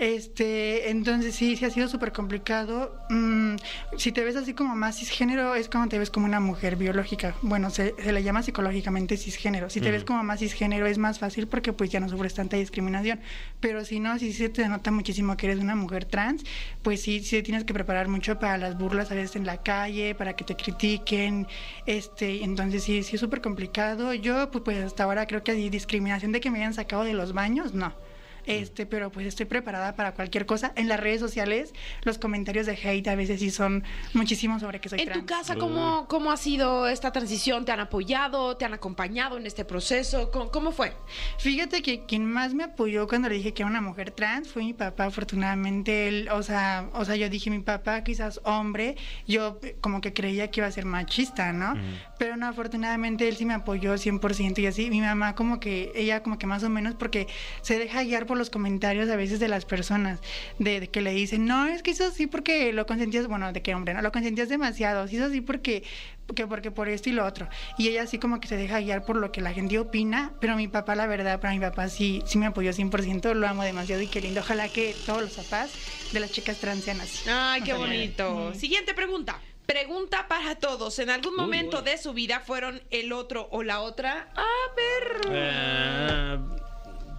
[0.00, 2.98] Este, entonces sí, sí ha sido súper complicado.
[3.10, 3.56] Mm,
[3.98, 7.34] si te ves así como más cisgénero, es como te ves como una mujer biológica.
[7.42, 9.68] Bueno, se, se le llama psicológicamente cisgénero.
[9.68, 12.56] Si te ves como más cisgénero es más fácil porque pues ya no sufres tanta
[12.56, 13.20] discriminación.
[13.60, 16.44] Pero si no, si se te nota muchísimo que eres una mujer trans,
[16.82, 20.14] pues sí, sí tienes que preparar mucho para las burlas a veces en la calle,
[20.14, 21.46] para que te critiquen.
[21.84, 24.14] Este, entonces sí, sí es súper complicado.
[24.14, 27.14] Yo pues, pues hasta ahora creo que hay discriminación de que me hayan sacado de
[27.14, 27.94] los baños, no.
[28.46, 30.72] Este, pero pues estoy preparada para cualquier cosa.
[30.74, 34.88] En las redes sociales, los comentarios de hate a veces sí son muchísimo sobre que
[34.88, 35.20] soy En trans.
[35.20, 37.64] tu casa, ¿cómo, ¿cómo ha sido esta transición?
[37.66, 38.56] ¿Te han apoyado?
[38.56, 40.30] ¿Te han acompañado en este proceso?
[40.32, 40.94] ¿Cómo, cómo fue?
[41.38, 44.62] Fíjate que quien más me apoyó cuando le dije que era una mujer trans fue
[44.64, 48.96] mi papá, afortunadamente él, o sea, o sea, yo dije mi papá quizás hombre,
[49.28, 51.74] yo eh, como que creía que iba a ser machista, ¿no?
[52.20, 56.22] Pero no, afortunadamente él sí me apoyó 100% y así, mi mamá como que, ella
[56.22, 57.28] como que más o menos porque
[57.62, 60.20] se deja guiar por los comentarios a veces de las personas,
[60.58, 63.62] de, de que le dicen, no, es que hizo así porque lo consentías, bueno, de
[63.62, 64.02] que hombre, ¿no?
[64.02, 65.82] Lo consentías demasiado, hizo así porque
[66.34, 67.48] que porque por esto y lo otro.
[67.78, 70.56] Y ella así como que se deja guiar por lo que la gente opina, pero
[70.56, 74.02] mi papá, la verdad, para mi papá sí, sí me apoyó 100%, lo amo demasiado
[74.02, 74.40] y qué lindo.
[74.40, 75.72] Ojalá que todos los papás
[76.12, 77.28] de las chicas trans sean así.
[77.30, 78.52] Ay, qué bonito.
[78.52, 78.58] Mm.
[78.58, 79.40] Siguiente pregunta.
[79.70, 80.98] Pregunta para todos.
[80.98, 81.84] ¿En algún momento uy.
[81.84, 84.28] de su vida fueron el otro o la otra?
[84.34, 85.20] A ver.
[85.32, 86.38] Eh,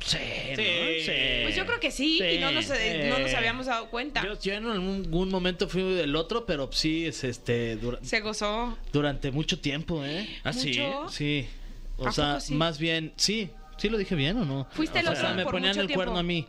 [0.01, 0.55] sí, ¿no?
[0.57, 1.01] Sí.
[1.05, 1.43] Sí.
[1.43, 2.73] Pues yo creo que sí, y no nos, Sí.
[3.09, 4.23] no nos habíamos dado cuenta.
[4.23, 8.77] Yo, yo en algún momento fui del otro, pero sí es este dura- Se gozó.
[8.91, 10.27] durante mucho tiempo, ¿eh?
[10.43, 10.69] ¿Ah, sí?
[10.79, 11.09] mucho.
[11.09, 11.47] Sí.
[11.97, 12.53] O ¿A sea, sí?
[12.53, 13.49] más bien, sí.
[13.77, 14.67] ¿Sí lo dije bien o no?
[14.71, 16.03] Fuiste el o sea, me por ponían mucho el tiempo.
[16.03, 16.45] cuerno a mí.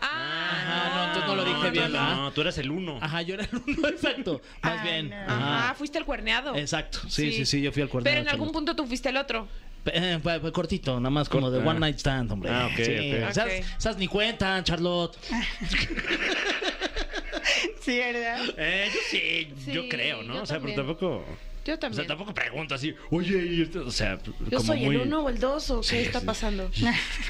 [0.00, 2.16] Ah, no, entonces no lo dije No, bien, no, ¿verdad?
[2.16, 2.98] No, tú eras el uno.
[3.00, 4.40] Ajá, yo era el uno, exacto.
[4.62, 5.10] Más Ay, bien.
[5.10, 5.16] no.
[5.16, 5.74] Ajá, Ajá.
[5.74, 6.54] fuiste el cuerneado.
[6.56, 6.98] Exacto.
[7.08, 7.32] Sí, Sí.
[7.32, 8.04] sí, sí, yo fui al cuerno.
[8.04, 9.48] Pero en algún punto tú fuiste el otro.
[9.86, 11.74] Eh, fue, fue cortito, nada más como de One ah.
[11.78, 12.50] Night Stand, hombre.
[12.50, 13.30] Ah, ok, Sí, ok.
[13.30, 13.52] Esas, Ok.
[13.78, 15.16] esas ni cuentan, Charlotte.
[17.80, 18.40] Sí, ¿verdad?
[18.56, 20.34] Eh, yo sí, yo creo, ¿no?
[20.34, 20.76] yo o sea, pero también.
[20.98, 21.24] tampoco.
[21.66, 24.94] Yo O sea, tampoco pregunto así, oye, y esto", o sea, Yo como soy muy...
[24.96, 26.26] el uno o el dos o qué Sí, está sí.
[26.26, 26.70] pasando.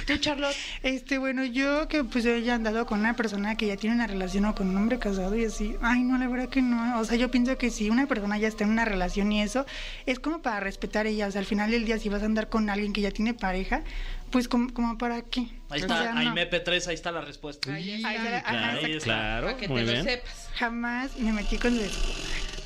[0.06, 0.54] Tú, Charlotte.
[0.82, 4.44] Este, bueno, yo que pues he andado con una persona que ya tiene una relación
[4.44, 7.00] o con un hombre casado y así, ay, no, la verdad que no.
[7.00, 9.64] O sea, yo pienso que si una persona ya está en una relación y eso,
[10.06, 11.26] es como para respetar ella.
[11.26, 13.32] O sea, al final del día, si vas a andar con alguien que ya tiene
[13.34, 13.82] pareja,
[14.30, 15.40] pues como, como para qué.
[15.70, 16.20] Ahí O está, sea, no.
[16.20, 17.72] Aime P3, ahí está la respuesta.
[17.72, 18.38] Ahí Ahí está.
[18.38, 20.04] ajá, Claro, claro, Para que muy te bien.
[20.04, 20.48] lo sepas.
[20.56, 21.80] Jamás me metí con su.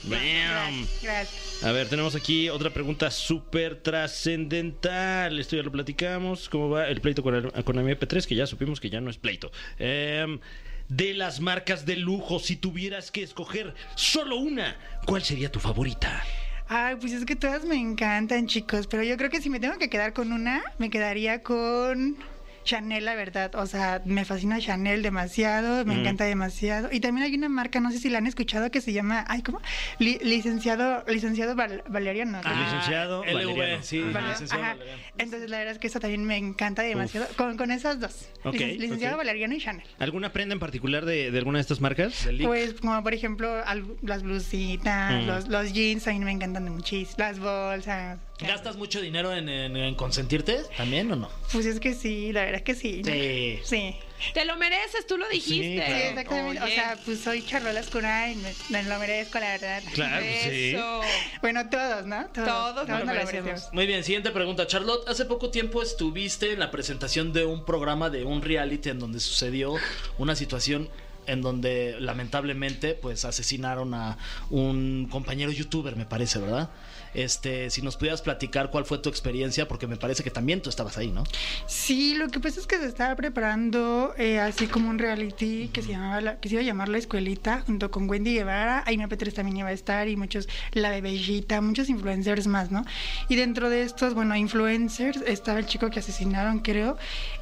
[0.04, 0.86] Bam.
[1.02, 1.62] Gracias.
[1.64, 5.38] A ver, tenemos aquí otra pregunta súper trascendental.
[5.38, 6.48] Esto ya lo platicamos.
[6.48, 8.26] ¿Cómo va el pleito con, el- con MP3?
[8.26, 9.50] Que ya supimos que ya no es pleito.
[9.78, 10.40] Em,
[10.88, 16.24] de las marcas de lujo, si tuvieras que escoger solo una, ¿cuál sería tu favorita?
[16.68, 19.76] Ay, pues es que todas me encantan, chicos, pero yo creo que si me tengo
[19.78, 22.16] que quedar con una, me quedaría con
[22.64, 23.54] Chanel, la verdad.
[23.56, 26.00] O sea, me fascina Chanel demasiado, me Mm.
[26.00, 26.88] encanta demasiado.
[26.92, 29.42] Y también hay una marca, no sé si la han escuchado, que se llama, ay,
[29.42, 29.60] ¿cómo?
[29.98, 32.40] Li- licenciado, licenciado Val- Valeriano.
[32.44, 33.82] Ah, licenciado LV, Valeriano.
[33.82, 34.72] sí, licenciado ajá.
[34.74, 35.02] Valeriano.
[35.18, 37.26] Entonces la verdad es que esa también me encanta demasiado.
[37.36, 38.28] Con, con esas dos.
[38.44, 39.20] Ok, Licen- licenciado ok.
[39.22, 39.86] Valeriano y Chanel.
[39.98, 42.28] ¿Alguna prenda en particular de, de alguna de estas marcas?
[42.42, 45.26] Pues como por ejemplo al- las blusitas, Mm.
[45.26, 47.14] los, los jeans, a mí me encantan muchísimo.
[47.18, 48.18] Las bolsas.
[48.40, 51.30] ¿Gastas mucho dinero en, en- en consentirte también o no?
[51.52, 53.02] Pues es que sí, la verdad es que sí.
[53.04, 53.60] Sí.
[53.64, 53.96] Sí.
[54.34, 55.76] Te lo mereces, tú lo dijiste.
[55.76, 55.94] claro.
[55.94, 56.62] Sí, exactamente.
[56.62, 56.72] Oye.
[56.72, 59.82] O sea, pues soy Charlola Oscura y me, me lo merezco, la verdad.
[59.94, 60.70] Claro, sí.
[60.74, 61.00] Eso.
[61.40, 62.26] Bueno, todos, ¿no?
[62.28, 63.68] Todos nos lo nos merecemos.
[63.72, 64.66] Muy bien, siguiente pregunta.
[64.66, 68.98] Charlotte, hace poco tiempo estuviste en la presentación de un programa de un reality en
[68.98, 69.74] donde sucedió
[70.18, 70.90] una situación
[71.26, 74.18] en donde lamentablemente pues asesinaron a
[74.50, 76.70] un compañero youtuber, me parece, ¿verdad?
[77.12, 80.70] Este, si nos pudieras platicar cuál fue tu experiencia, porque me parece que también tú
[80.70, 81.24] estabas ahí, ¿no?
[81.66, 85.82] Sí, lo que pasa es que se estaba preparando eh, así como un reality que
[85.82, 89.08] se llamaba la- que se iba a llamar La Escuelita junto con Wendy Guevara, Aime
[89.08, 92.84] P3 también iba a estar y muchos, La Bebellita, muchos influencers más, ¿no?
[93.28, 96.96] Y dentro de estos, bueno, influencers estaba el chico que asesinaron, creo,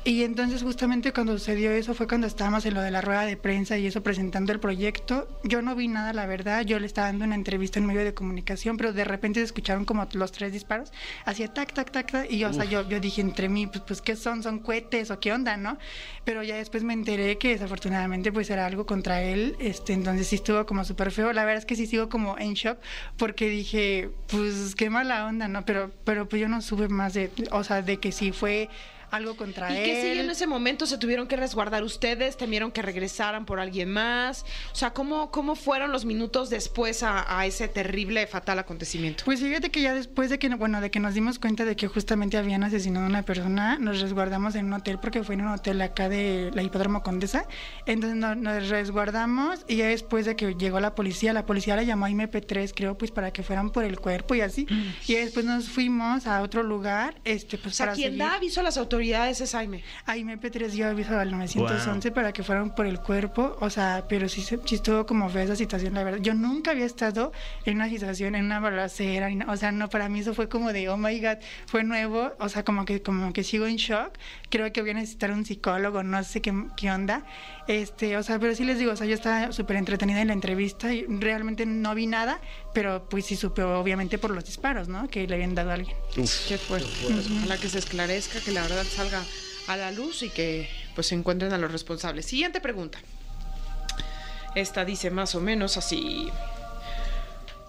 [0.04, 3.36] y entonces justamente cuando sucedió eso fue cuando estábamos en lo de la rueda de
[3.36, 5.28] prensa y eso presentando el proyecto.
[5.44, 8.14] Yo no vi nada, la verdad, yo le estaba dando una entrevista en medio de
[8.14, 10.92] comunicación, pero de repente se escucharon como los tres disparos,
[11.24, 13.82] hacía tac, tac, tac, tac, y yo, o sea, yo, yo dije entre mí, pues,
[13.86, 14.42] pues, ¿qué son?
[14.42, 15.78] ¿Son cohetes o qué onda, no?
[16.24, 20.36] Pero ya después me enteré que desafortunadamente pues era algo contra él, este, entonces sí
[20.36, 22.78] estuvo como súper feo, la verdad es que sí sigo como en shock,
[23.16, 25.64] porque dije, pues qué mala onda, ¿no?
[25.64, 28.68] Pero, pero pues yo no supe más de, o sea, de que sí fue
[29.10, 29.84] algo contra ¿Y él.
[29.84, 30.86] qué siguió en ese momento?
[30.86, 32.36] ¿Se tuvieron que resguardar ustedes?
[32.36, 34.44] ¿Temieron que regresaran por alguien más?
[34.72, 39.24] O sea, ¿cómo, cómo fueron los minutos después a, a ese terrible, fatal acontecimiento?
[39.24, 41.86] Pues fíjate que ya después de que, bueno, de que nos dimos cuenta de que
[41.88, 45.48] justamente habían asesinado a una persona, nos resguardamos en un hotel porque fue en un
[45.48, 47.46] hotel acá de la Hipódromo Condesa.
[47.86, 51.82] Entonces no- nos resguardamos y ya después de que llegó la policía, la policía la
[51.82, 54.66] llamó a MP3, creo, pues para que fueran por el cuerpo y así.
[55.06, 58.18] Y después nos fuimos a otro lugar, este, pues O sea, para quien seguir.
[58.18, 59.84] da aviso a las autoridades es Jaime.
[60.06, 64.28] A MP3 dio aviso al 911 para que fueran por el cuerpo, o sea, pero
[64.28, 66.18] sí, sí estuvo como fea esa situación, la verdad.
[66.20, 67.32] Yo nunca había estado
[67.64, 70.88] en una situación, en una balacera, o sea, no, para mí eso fue como de,
[70.88, 74.18] oh my god, fue nuevo, o sea, como que, como que sigo en shock.
[74.50, 77.24] Creo que voy a necesitar un psicólogo, no sé qué, qué onda.
[77.68, 80.32] Este, o sea, pero sí les digo, o sea, yo estaba súper entretenida en la
[80.32, 82.40] entrevista y realmente no vi nada,
[82.72, 85.06] pero pues sí supe, obviamente, por los disparos, ¿no?
[85.08, 85.94] Que le habían dado a alguien.
[86.14, 86.88] Qué fuerte.
[87.02, 89.24] Pues ojalá que se esclarezca, que la verdad salga
[89.66, 92.26] a la luz y que pues se encuentren a los responsables.
[92.26, 92.98] Siguiente pregunta.
[94.54, 96.28] Esta dice más o menos así.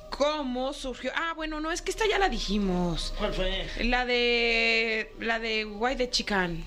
[0.09, 1.11] ¿Cómo surgió?
[1.15, 3.13] Ah, bueno, no, es que esta ya la dijimos.
[3.17, 3.67] ¿Cuál fue?
[3.83, 5.13] La de.
[5.19, 6.63] La de Guay de Chicán.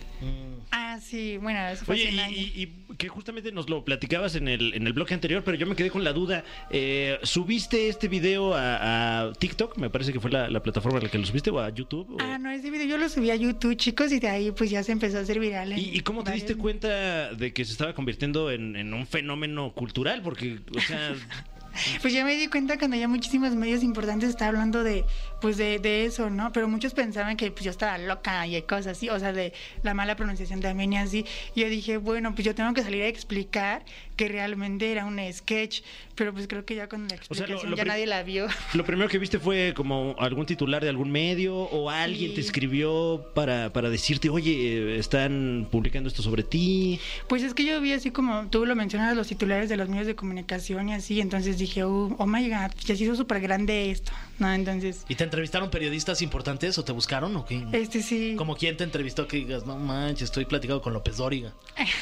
[0.74, 2.34] Ah, sí, bueno, eso fue Oye, hace un y, año.
[2.36, 5.66] y- y que justamente nos lo platicabas en el, en el bloque anterior, pero yo
[5.66, 6.44] me quedé con la duda.
[6.70, 9.76] Eh, ¿Subiste este video a, a TikTok?
[9.76, 12.10] Me parece que fue la, la plataforma en la que lo subiste, o a YouTube.
[12.12, 14.70] o- Ah, no, ese video yo lo subí a YouTube, chicos, y de ahí pues
[14.70, 15.72] ya se empezó a hacer viral.
[15.72, 19.06] en ¿Y, y cómo te diste cuenta de que se estaba convirtiendo en, en un
[19.06, 20.22] fenómeno cultural?
[20.22, 21.12] Porque, o sea,
[22.02, 25.04] Pues ya me di cuenta cuando ya muchísimos medios importantes estaban hablando de,
[25.40, 26.52] pues de, de eso, ¿no?
[26.52, 29.94] Pero muchos pensaban que pues yo estaba loca y cosas así, o sea, de la
[29.94, 31.24] mala pronunciación también y así.
[31.54, 33.84] Y yo dije, bueno, pues yo tengo que salir a explicar
[34.16, 35.80] que realmente era un sketch,
[36.14, 38.22] pero pues creo que ya con la O sea, explicación lo- lo ya nadie la
[38.22, 38.46] vio.
[38.74, 42.34] lo primero que viste fue como algún titular de algún medio o alguien Sí.
[42.36, 47.00] te escribió para, para decirte, oye, eh, están publicando esto sobre ti.
[47.28, 50.06] Pues es que yo vi así como tú lo mencionas, los titulares de los medios
[50.06, 53.90] de comunicación y así, entonces dije, oh, oh my God, ya se hizo súper grande
[53.90, 54.52] esto, ¿no?
[54.52, 57.64] Entonces, ¿Y te entrevistaron periodistas importantes o te buscaron o qué?
[57.72, 58.34] este sí.
[58.36, 61.52] Como quién te entrevistó que digas, no manches, estoy platicando con López Dóriga.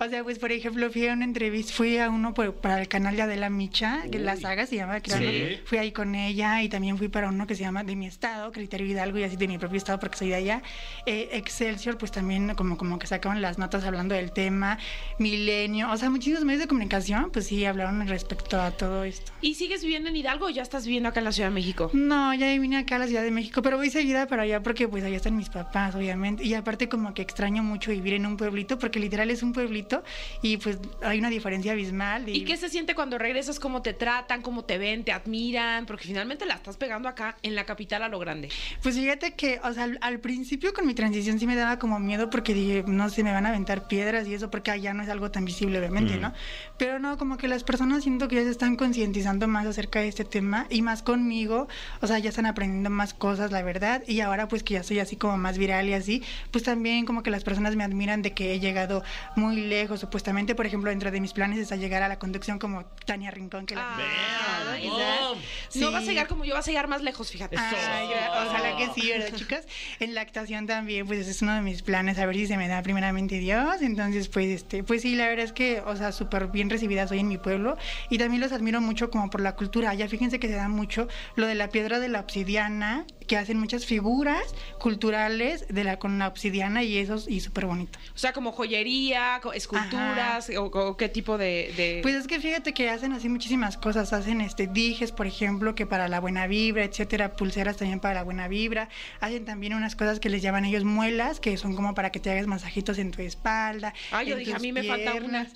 [0.00, 2.88] O sea, pues por ejemplo, fui a una entrevista, fui a uno por- para el
[2.88, 5.18] canal de Adela Micha, que la saga se llama, creo.
[5.18, 5.60] Sí.
[5.64, 8.50] Fui ahí con ella y también fui para uno que se llama de mi estado,
[8.52, 10.62] Criterio Hidalgo, y así de mi propio estado porque soy de allá.
[11.06, 14.78] Eh, Excelsior, pues también como, como que sacaban las notas hablando del tema.
[15.18, 19.32] Milenio, o sea, muchísimos medios de comunicación, pues sí, hablaron respecto a todo esto.
[19.40, 21.90] ¿Y sigues viviendo en Hidalgo o ya estás viviendo acá en la Ciudad de México?
[21.92, 24.86] No, ya vine acá a la Ciudad de México, pero voy seguida para allá porque
[24.86, 26.44] pues allá están mis papás, obviamente.
[26.44, 30.04] Y aparte como que extraño mucho vivir en un pueblito, porque literal es un pueblito
[30.42, 32.28] y pues hay una diferencia abismal.
[32.28, 33.58] ¿Y qué se siente cuando regresas?
[33.58, 34.42] ¿Cómo te tratan?
[34.42, 35.04] ¿Cómo te ven?
[35.04, 35.86] ¿Te admiran?
[35.86, 38.50] Porque finalmente la estás pegando acá en la capital a lo grande.
[38.82, 41.98] Pues fíjate que, o sea, al, al principio con mi transición sí me daba como
[41.98, 45.02] miedo porque dije, no sé, me van a aventar piedras y eso porque allá no
[45.02, 46.32] es algo tan visible, obviamente, ¿no?
[46.78, 50.08] Pero no, como que las personas siento que ya se están concientizando más acerca de
[50.08, 51.68] este tema y más conmigo,
[52.02, 54.98] o sea, ya están aprendiendo más cosas, la verdad, y ahora pues que ya soy
[54.98, 58.32] así como más viral y así, pues también como que las personas me admiran de
[58.34, 59.02] que he llegado
[59.36, 62.58] muy lejos, supuestamente, por ejemplo, dentro de mis planes es a llegar a la conducción
[62.58, 63.96] como Tania Rincón, que la...
[63.96, 65.34] Ah, oh.
[65.34, 65.84] No Sí.
[65.92, 67.56] vas a llegar como yo, vas a llegar más lejos, fíjate.
[67.58, 69.66] Ay, gra- ojalá que sí, ¿verdad, chicas?
[69.98, 72.56] En la actuación también, pues ese es uno de mis planes, a ver si se
[72.58, 73.80] me da primeramente Dios.
[73.80, 77.20] Entonces, pues, este, pues sí, la verdad es que, o sea, súper bien recibida soy
[77.20, 77.76] en mi pueblo
[78.10, 79.94] y también los admiro mucho como por la cultura.
[79.94, 83.58] Ya fíjense que se da mucho lo de la piedra de la obsidiana, que hacen
[83.58, 84.42] muchas figuras
[84.78, 87.98] culturales de la con la obsidiana y eso y súper bonito.
[88.14, 91.72] O sea, como joyería, esculturas, o, o qué tipo de...
[91.76, 95.74] de- Pues es que fíjate que hacen así muchísimas cosas, hacen este dijes, por ejemplo,
[95.74, 98.88] que para la buena vibra, etcétera, pulseras también para la buena vibra,
[99.20, 102.30] hacen también unas cosas que les llaman ellos muelas, que son como para que te
[102.30, 103.94] hagas masajitos en tu espalda.
[104.10, 105.44] Ay, yo en dije, a mí me falta una.
[105.46, 105.52] piernas.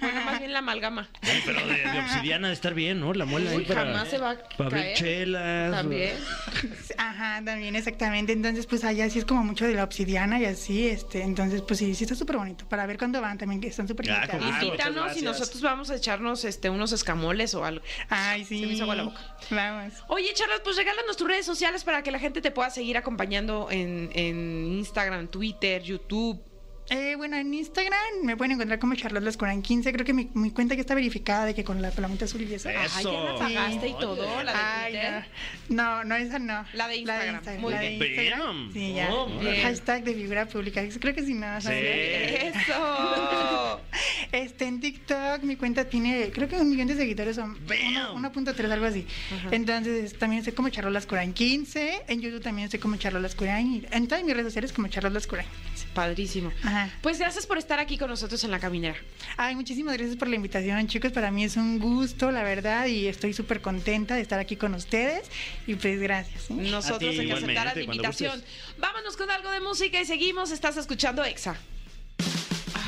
[0.00, 1.08] Bueno, más bien la amalgama.
[1.22, 3.12] Ay, pero de, de obsidiana de estar bien, ¿no?
[3.14, 4.96] La muela ahí Uy, para, jamás se va a para abrir caer.
[4.96, 5.72] chelas.
[5.72, 6.14] También.
[7.02, 8.34] Ajá, también exactamente.
[8.34, 11.78] Entonces, pues allá sí es como mucho de la obsidiana y así, este, entonces pues
[11.78, 14.62] sí, sí está súper bonito para ver cuándo van también que están súper Ah, Ah,
[14.62, 17.82] Invítanos y nosotros vamos a echarnos este unos escamoles o algo.
[18.10, 18.60] Ay, sí.
[18.60, 19.20] Se me hizo agua la boca.
[19.50, 19.94] Vamos.
[20.08, 23.68] Oye, Charlotte, pues regálanos tus redes sociales para que la gente te pueda seguir acompañando
[23.70, 26.49] en, en Instagram, Twitter, YouTube.
[26.88, 29.92] Eh, bueno, en Instagram me pueden encontrar como Charlotte Lascurán 15.
[29.92, 32.52] Creo que mi, mi cuenta ya está verificada de que con la palomita azul y
[32.52, 32.68] eso.
[32.68, 32.78] Eso.
[32.96, 35.24] Ay, ya la pagaste y todo, la de Ay, Twitter.
[35.68, 35.98] no.
[35.98, 36.64] no, no, esa no.
[36.72, 37.60] La de Instagram.
[37.60, 38.02] Muy la de bien.
[38.02, 38.72] Instagram.
[38.72, 39.14] Sí, ya.
[39.14, 39.62] Oh, bien.
[39.62, 40.82] Hashtag de figura pública.
[41.00, 41.60] Creo que sí, no.
[41.60, 41.68] Sí.
[41.72, 43.80] Eso.
[44.32, 48.22] Este, en TikTok mi cuenta tiene, creo que un millón de seguidores son Bam.
[48.22, 49.04] 1.3, algo así.
[49.50, 52.02] Entonces, también estoy como Charlotte Lascurán 15.
[52.06, 53.66] En YouTube también estoy como Charlotte Lascurán.
[53.66, 55.46] Y en todas mis redes sociales como Charlotte Lascurán.
[55.94, 56.52] Padrísimo.
[56.62, 56.88] Ajá.
[57.02, 58.96] Pues gracias por estar aquí con nosotros en la caminera.
[59.36, 61.10] Ay, muchísimas gracias por la invitación, chicos.
[61.12, 64.74] Para mí es un gusto, la verdad, y estoy súper contenta de estar aquí con
[64.74, 65.28] ustedes.
[65.66, 66.50] Y pues gracias.
[66.50, 66.54] ¿eh?
[66.54, 68.42] Nosotros en que aceptaras la invitación.
[68.78, 70.50] Vámonos con algo de música y seguimos.
[70.52, 71.56] Estás escuchando Exa.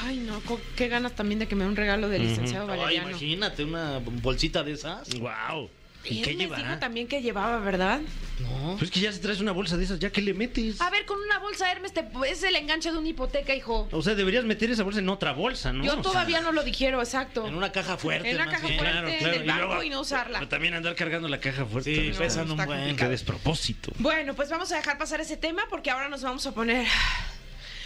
[0.05, 0.41] Ay, no,
[0.77, 3.11] qué ganas también de que me dé un regalo del licenciado Ay, Valeriano.
[3.11, 5.09] imagínate una bolsita de esas.
[5.19, 5.71] Wow.
[6.05, 6.81] ¿Y Él qué les dijo llevará?
[6.81, 8.01] también que llevaba, ¿verdad?
[8.41, 8.77] No.
[8.79, 10.81] Pues que ya se traes una bolsa de esas, ya que le metes.
[10.81, 13.88] A ver, con una bolsa Hermes te, es el enganche de una hipoteca, hijo.
[13.93, 15.85] O sea, deberías meter esa bolsa en otra bolsa, ¿no?
[15.85, 17.47] Yo O sea, todavía no lo dijeron, exacto.
[17.47, 18.31] En una caja fuerte.
[18.31, 18.79] En una caja bien.
[18.81, 18.99] fuerte.
[19.01, 19.38] Claro, claro.
[19.38, 20.38] del banco luego- y no usarla.
[20.41, 21.95] Pero también andar cargando la caja fuerte.
[21.95, 22.19] Sí, ¿no?
[22.19, 22.67] pesan un buen.
[22.69, 22.97] complicado.
[22.97, 23.93] Qué despropósito.
[23.99, 26.87] Bueno, pues vamos a dejar pasar ese tema porque ahora nos vamos a poner.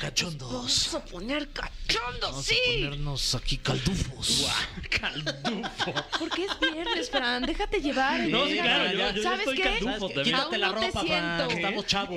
[0.00, 0.52] Cachondos.
[0.52, 2.54] Vamos a poner cachondos, Vamos sí.
[2.54, 4.46] a ponernos aquí caldufos.
[4.90, 5.94] Caldufo.
[6.18, 7.42] Porque es viernes, Fran.
[7.46, 8.20] Déjate llevar.
[8.28, 9.62] No, sí, claro, yo, yo, ¿Sabes estoy qué?
[9.62, 10.14] caldufo ¿Sabes qué?
[10.14, 10.36] también.
[10.36, 11.00] Quítate Aún la ropa.
[11.04, 12.16] Fran, estamos chavos.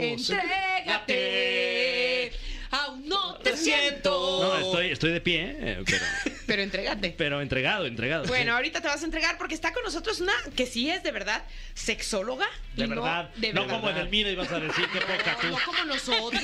[1.09, 2.31] Entrégate.
[2.71, 4.39] Aún no te siento.
[4.43, 6.05] No, estoy, estoy de pie, eh, pero,
[6.49, 7.13] Pero entrégate.
[7.17, 8.25] pero entregado, entregado.
[8.25, 8.49] Bueno, sí.
[8.55, 11.43] ahorita te vas a entregar porque está con nosotros una que sí es de verdad
[11.75, 12.47] sexóloga.
[12.75, 13.29] De y no verdad.
[13.35, 13.75] de No verdad.
[13.75, 15.47] como Edelmira ibas a decir que poca tú.
[15.47, 16.43] No, no como nosotros.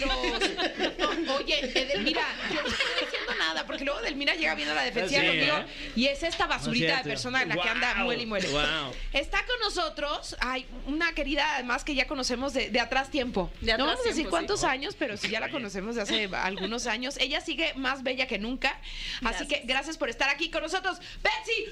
[1.00, 2.22] No, oye, Edelmira,
[2.54, 5.92] yo no estoy diciendo nada, porque luego Edelmira llega viendo la defensiva Sí, conmigo ¿eh?
[5.96, 8.48] y es esta basurita No de persona en la que anda muele y muele.
[8.48, 8.94] guau.
[9.14, 13.52] Está con nosotros, hay una querida además que ya conocemos de, de atrás tiempo.
[13.62, 16.30] De no vamos a decir tiempo, cuántos años, pero sí ya la conocemos de hace
[16.34, 17.18] algunos años.
[17.18, 18.70] Ella sigue más bella que nunca.
[18.70, 19.48] Así Gracias.
[19.50, 20.98] que gracias por estar aquí con nosotros.
[21.22, 21.66] Betsy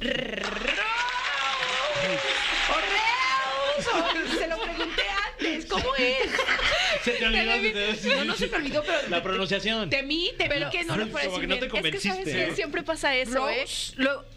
[0.00, 0.82] Rose.
[2.70, 5.31] O Reus, o- Se lo pregunté antes.
[5.46, 5.66] Antes.
[5.66, 6.16] ¿Cómo es?
[7.04, 7.52] Se te olvidó.
[7.52, 9.08] Te vi- se te- No, no se me olvidó, pero.
[9.08, 9.90] La pronunciación.
[9.90, 12.08] Temí, temí que no lo fuera como que no te convenciste.
[12.08, 13.64] Es que sabes que siempre pasa eso, ¿eh?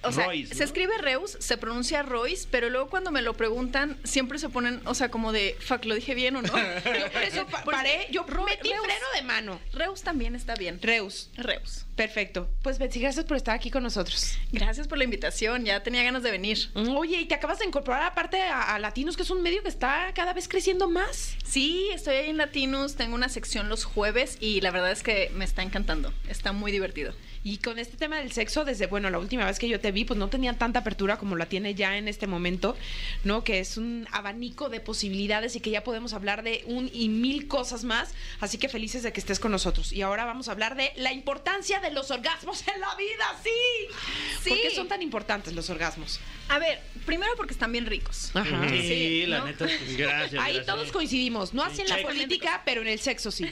[0.01, 3.97] O sea, Royce, se escribe Reus, se pronuncia Royce, pero luego cuando me lo preguntan,
[4.03, 6.47] siempre se ponen, o sea, como de, fuck, ¿lo dije bien o no?
[6.99, 8.83] Yo por eso pa- paré, yo Ro- metí Reus.
[8.85, 9.59] freno de mano.
[9.73, 10.79] Reus también está bien.
[10.81, 11.29] Reus.
[11.35, 11.85] Reus.
[11.95, 12.49] Perfecto.
[12.61, 14.33] Pues Betsy, gracias por estar aquí con nosotros.
[14.51, 16.69] Gracias por la invitación, ya tenía ganas de venir.
[16.75, 19.69] Oye, y te acabas de incorporar aparte a, a Latinos, que es un medio que
[19.69, 20.94] está cada vez creciendo más.
[21.43, 25.29] Sí, estoy ahí en Latinos, tengo una sección los jueves y la verdad es que
[25.35, 27.13] me está encantando, está muy divertido.
[27.45, 30.03] Y con este tema del sexo, desde, bueno, la última vez que yo te vi,
[30.03, 32.75] pues no tenía tanta apertura como la tiene ya en este momento,
[33.23, 33.43] ¿no?
[33.43, 37.47] Que es un abanico de posibilidades y que ya podemos hablar de un y mil
[37.47, 38.15] cosas más.
[38.39, 39.93] Así que felices de que estés con nosotros.
[39.93, 43.93] Y ahora vamos a hablar de la importancia de los orgasmos en la vida, sí.
[44.41, 44.49] Sí.
[44.49, 46.19] ¿Por qué son tan importantes los orgasmos?
[46.49, 48.31] A ver, primero porque están bien ricos.
[48.33, 48.69] Ajá.
[48.69, 49.45] Sí, Sí, la ¿no?
[49.45, 49.67] neta.
[49.97, 50.43] Gracias.
[50.43, 50.65] Ahí gracias.
[50.65, 53.45] todos coincidimos, no así en la política, pero en el sexo sí.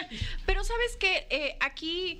[0.46, 2.18] Pero sabes que aquí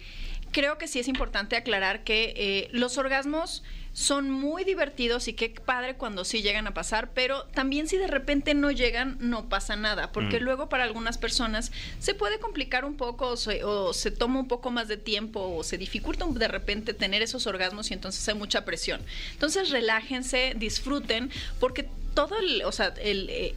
[0.57, 5.51] creo que sí es importante aclarar que eh, los orgasmos son muy divertidos y qué
[5.51, 9.77] padre cuando sí llegan a pasar, pero también si de repente no llegan, no pasa
[9.77, 10.45] nada, porque Mm.
[10.45, 14.49] luego para algunas personas se puede complicar un poco o se, o se toma un
[14.49, 18.35] poco más de tiempo o se dificulta de repente tener esos orgasmos y entonces hay
[18.35, 19.03] mucha presión.
[19.33, 23.29] Entonces relájense, disfruten, porque todo el, o sea, el...
[23.29, 23.55] eh,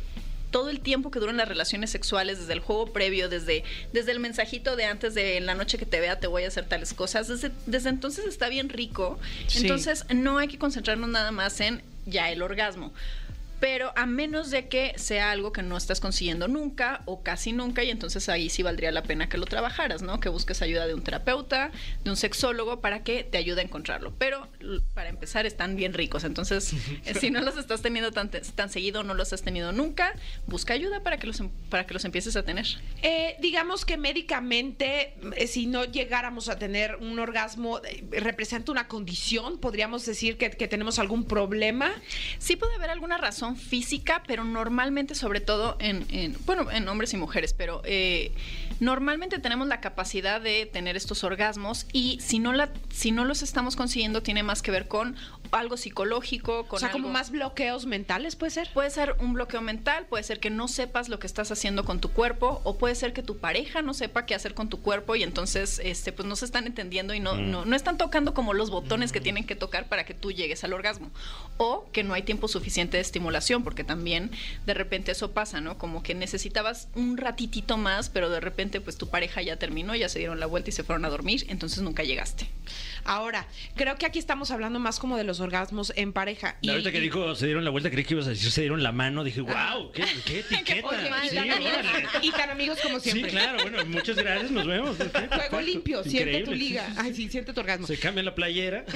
[0.51, 4.19] todo el tiempo que duran las relaciones sexuales, desde el juego previo, desde, desde el
[4.19, 6.93] mensajito de antes de en la noche que te vea te voy a hacer tales
[6.93, 9.19] cosas, desde, desde entonces está bien rico.
[9.47, 9.61] Sí.
[9.61, 12.91] Entonces no hay que concentrarnos nada más en ya el orgasmo.
[13.59, 17.83] Pero a menos de que sea algo que no estás consiguiendo nunca o casi nunca,
[17.83, 20.19] y entonces ahí sí valdría la pena que lo trabajaras, ¿no?
[20.19, 21.71] Que busques ayuda de un terapeuta,
[22.03, 24.13] de un sexólogo, para que te ayude a encontrarlo.
[24.17, 24.47] Pero
[24.93, 26.73] para empezar están bien ricos, entonces
[27.05, 30.13] eh, si no los estás teniendo tan, tan seguido, no los has tenido nunca,
[30.47, 32.65] busca ayuda para que los, em- para que los empieces a tener.
[33.01, 38.87] Eh, digamos que médicamente, eh, si no llegáramos a tener un orgasmo, eh, representa una
[38.87, 41.91] condición, podríamos decir que, que tenemos algún problema.
[42.37, 47.13] Sí puede haber alguna razón física, pero normalmente, sobre todo en, en- bueno, en hombres
[47.13, 48.31] y mujeres, pero eh,
[48.79, 53.41] normalmente tenemos la capacidad de tener estos orgasmos y si no la, si no los
[53.41, 55.15] estamos consiguiendo, tiene más que ver con
[55.51, 58.69] algo psicológico, con o sea, como más bloqueos mentales, puede ser.
[58.73, 61.99] Puede ser un bloqueo mental, puede ser que no sepas lo que estás haciendo con
[61.99, 65.15] tu cuerpo, o puede ser que tu pareja no sepa qué hacer con tu cuerpo
[65.15, 68.53] y entonces este, pues no se están entendiendo y no, no, no están tocando como
[68.53, 71.11] los botones que tienen que tocar para que tú llegues al orgasmo.
[71.57, 74.31] O que no hay tiempo suficiente de estimulación, porque también
[74.65, 75.77] de repente eso pasa, ¿no?
[75.77, 80.09] Como que necesitabas un ratitito más, pero de repente pues tu pareja ya terminó, ya
[80.09, 82.49] se dieron la vuelta y se fueron a dormir, entonces nunca llegaste.
[83.03, 86.57] Ahora, creo que aquí estamos hablando más como de los orgasmos en pareja.
[86.61, 88.83] Y, ahorita que dijo se dieron la vuelta, creí que ibas a decir se dieron
[88.83, 89.23] la mano.
[89.23, 90.87] Dije, wow, qué, qué etiqueta.
[90.87, 91.73] Oye, y Sí, tan amigos-
[92.21, 93.31] y tan amigos como Sí, siempre.
[93.31, 94.97] claro, bueno, muchas gracias, nos vemos.
[95.49, 96.55] Juego limpio, siente tu Increíble.
[96.55, 96.93] liga.
[96.97, 97.87] Ay, sí, siente tu orgasmo.
[97.87, 98.85] Se cambia la playera.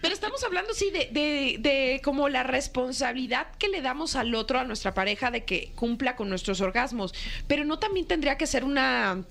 [0.00, 4.58] Pero estamos hablando, sí, de, de, de como la responsabilidad que le damos al otro,
[4.58, 7.14] a nuestra pareja, de que cumpla con nuestros orgasmos.
[7.46, 9.22] Pero no también tendría que ser una,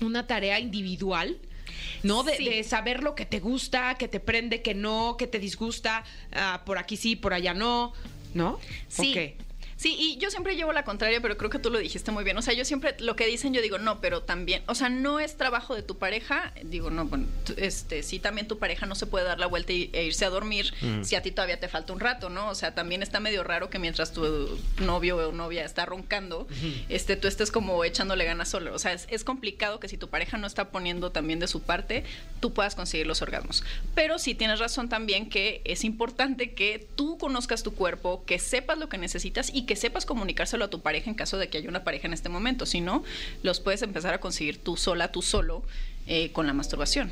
[0.00, 1.36] una tarea individual.
[2.02, 2.22] ¿No?
[2.22, 2.44] De, Sí.
[2.48, 6.62] de saber lo que te gusta, que te prende, que no, que te disgusta, ah,
[6.64, 7.92] por aquí sí, por allá no,
[8.34, 8.58] ¿no?
[8.88, 9.34] Sí.
[9.82, 12.38] Sí, y yo siempre llevo la contraria, pero creo que tú lo dijiste muy bien.
[12.38, 15.18] O sea, yo siempre lo que dicen, yo digo, no, pero también, o sea, no
[15.18, 16.52] es trabajo de tu pareja.
[16.62, 19.90] Digo, no, bueno, este, sí, también tu pareja no se puede dar la vuelta y-
[19.92, 22.48] e irse a dormir si a ti todavía te falta un rato, ¿no?
[22.48, 26.46] O sea, también está medio raro que mientras tu novio o novia está roncando,
[26.88, 28.72] este, tú estés como echándole ganas solo.
[28.74, 31.60] O sea, es, es complicado que si tu pareja no está poniendo también de su
[31.60, 32.04] parte,
[32.38, 33.64] tú puedas conseguir los orgasmos.
[33.96, 38.78] Pero sí tienes razón también que es importante que tú conozcas tu cuerpo, que sepas
[38.78, 41.68] lo que necesitas y que sepas comunicárselo a tu pareja en caso de que haya
[41.68, 42.66] una pareja en este momento.
[42.66, 43.04] Si no,
[43.42, 45.62] los puedes empezar a conseguir tú sola, tú solo,
[46.06, 47.10] eh, con la masturbación.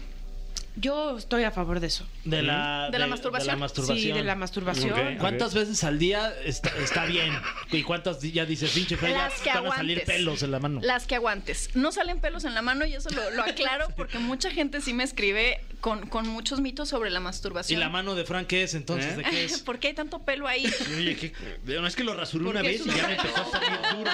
[0.81, 2.07] Yo estoy a favor de eso.
[2.25, 3.47] De la, ¿De la masturbación?
[3.49, 3.99] De la masturbación.
[3.99, 5.17] Sí, de la masturbación.
[5.19, 7.35] ¿Cuántas veces al día está, está bien?
[7.71, 10.05] ¿Y cuántas ya dices, pinche ya Las que van a salir aguantes.
[10.17, 10.81] pelos en la mano?
[10.83, 11.71] Las que aguantes.
[11.75, 14.95] No salen pelos en la mano y eso lo, lo aclaro porque mucha gente sí
[14.95, 17.81] me escribe con, con muchos mitos sobre la ¿Y masturbación.
[17.81, 19.15] la mano de Frank qué es entonces?
[19.15, 19.17] ¿Eh?
[19.19, 19.59] ¿De qué es?
[19.63, 20.65] ¿Por qué hay tanto pelo ahí?
[20.97, 21.33] Oye, que,
[21.65, 24.11] no, es que lo rasuré una vez y ya me empezó a salir duro.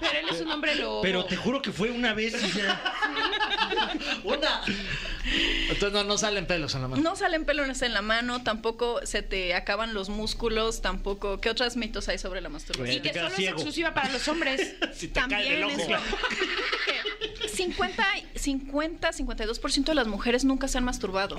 [0.00, 1.02] Pero él es un hombre lobo.
[1.02, 2.82] Pero te juro que fue una vez y ya.
[4.24, 4.62] ¡Una!
[5.68, 7.02] Entonces no, no salen pelos en la mano.
[7.02, 11.40] No salen pelos en la mano, tampoco se te acaban los músculos, tampoco.
[11.40, 13.02] ¿Qué otros mitos hay sobre la Y masturbación?
[13.02, 13.56] que te quedas solo ciego.
[13.56, 14.74] es exclusiva para los hombres.
[14.94, 16.06] Si te cae También del ojo.
[17.40, 21.36] Que 50, 50, 52% de las mujeres nunca se han masturbado.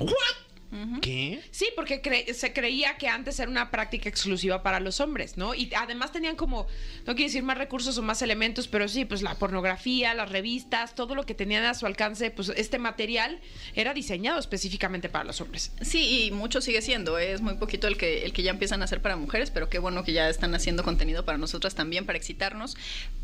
[1.02, 1.42] ¿Qué?
[1.50, 5.56] Sí, porque cre- se creía que antes era una práctica exclusiva para los hombres, ¿no?
[5.56, 6.68] Y además tenían como,
[7.08, 10.94] no quiero decir más recursos o más elementos, pero sí, pues la pornografía, las revistas,
[10.94, 13.40] todo lo que tenían a su alcance, pues este material
[13.76, 15.72] era diseñado específicamente para los hombres.
[15.82, 17.18] Sí, y mucho sigue siendo.
[17.18, 17.32] ¿eh?
[17.34, 19.80] Es muy poquito el que, el que ya empiezan a hacer para mujeres, pero qué
[19.80, 22.78] bueno que ya están haciendo contenido para nosotras también, para excitarnos.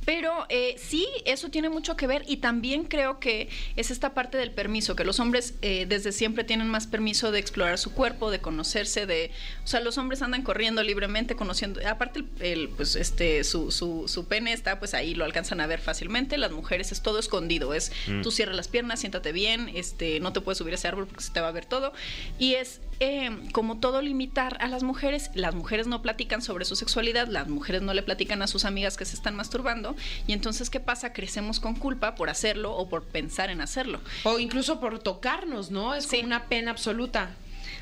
[0.05, 4.37] Pero eh, sí, eso tiene mucho que ver y también creo que es esta parte
[4.37, 8.31] del permiso, que los hombres eh, desde siempre tienen más permiso de explorar su cuerpo,
[8.31, 9.31] de conocerse, de...
[9.63, 11.79] O sea, los hombres andan corriendo libremente, conociendo...
[11.87, 15.67] Aparte, el, el, pues, este, su, su, su pene está, pues ahí lo alcanzan a
[15.67, 16.37] ver fácilmente.
[16.37, 17.91] Las mujeres es todo escondido, es
[18.23, 21.23] tú cierras las piernas, siéntate bien, este, no te puedes subir a ese árbol porque
[21.23, 21.93] se te va a ver todo.
[22.39, 25.29] Y es eh, como todo limitar a las mujeres.
[25.33, 28.97] Las mujeres no platican sobre su sexualidad, las mujeres no le platican a sus amigas
[28.97, 29.95] que se están masturbando.
[30.27, 31.13] Y entonces, ¿qué pasa?
[31.13, 33.99] Crecemos con culpa por hacerlo o por pensar en hacerlo.
[34.23, 35.93] O incluso por tocarnos, ¿no?
[35.93, 36.17] Es Sí.
[36.17, 37.35] como una pena absoluta.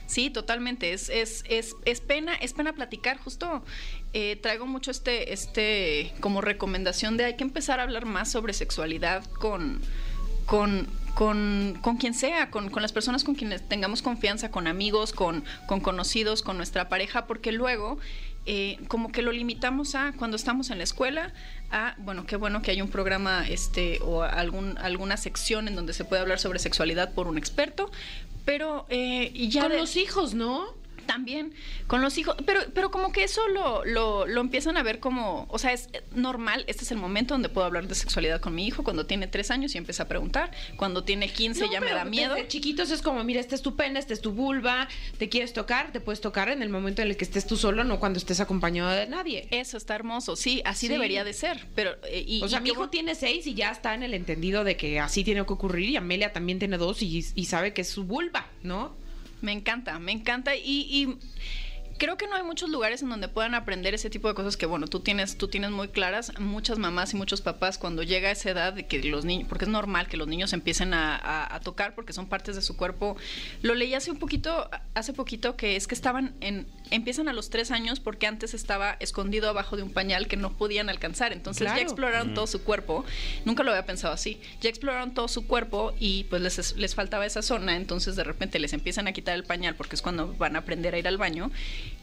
[0.05, 0.93] Sí, totalmente.
[0.93, 3.18] Es, es, es, es pena, es pena platicar.
[3.20, 3.64] Justo
[4.14, 8.53] eh, traigo mucho este, este como recomendación de hay que empezar a hablar más sobre
[8.53, 9.82] sexualidad con,
[10.45, 15.13] con, con, con quien sea, con, con las personas con quienes tengamos confianza, con amigos,
[15.13, 17.97] con, con conocidos, con nuestra pareja, porque luego
[18.45, 21.31] eh, como que lo limitamos a cuando estamos en la escuela,
[21.71, 25.93] a, bueno, qué bueno que hay un programa este, o algún, alguna sección en donde
[25.93, 27.89] se puede hablar sobre sexualidad por un experto,
[28.43, 30.65] pero eh, y ya Con de- los hijos, ¿no?
[31.04, 31.54] También
[31.88, 35.45] con los hijos, pero, pero como que eso lo, lo, lo empiezan a ver como,
[35.49, 38.66] o sea, es normal, este es el momento donde puedo hablar de sexualidad con mi
[38.68, 41.91] hijo, cuando tiene tres años y empieza a preguntar, cuando tiene 15 No, ya me
[41.91, 42.36] da miedo.
[42.36, 44.88] Desde chiquitos es como, mira, este es tu pene, este es tu vulva,
[45.18, 47.84] te quieres tocar, te puedes tocar en el momento en el que estés tú solo,
[47.84, 49.47] no cuando estés acompañado de nadie.
[49.51, 50.91] Eso está hermoso, sí, así Sí.
[50.93, 51.91] debería de ser, pero...
[52.08, 54.64] eh, y, o sea, y mi hijo tiene seis y ya está en el entendido
[54.64, 57.82] de que así tiene que ocurrir y Amelia también tiene dos y, y sabe que
[57.82, 58.95] es su vulva, ¿no?
[59.43, 61.17] Me encanta, me encanta y, y
[61.99, 64.65] creo que no hay muchos lugares en donde puedan aprender ese tipo de cosas que,
[64.65, 66.31] bueno, tú tienes, tú tienes muy claras.
[66.39, 69.69] Muchas mamás y muchos papás cuando llega esa edad de que los niños, porque es
[69.69, 73.15] normal que los niños empiecen a, a- a tocar porque son partes de su cuerpo.
[73.61, 77.49] Lo leí hace un poquito, hace poquito que es que estaban en, empiezan a los
[77.49, 81.33] tres años porque antes estaba escondido abajo de un pañal que no podían alcanzar.
[81.33, 81.77] Entonces Claro.
[81.77, 83.03] ya exploraron todo su cuerpo.
[83.45, 84.39] Nunca lo había pensado así.
[84.61, 87.75] Ya exploraron todo su cuerpo y pues les, les faltaba esa zona.
[87.75, 90.93] Entonces de repente les empiezan a quitar el pañal porque es cuando van a aprender
[90.93, 91.51] a ir al baño.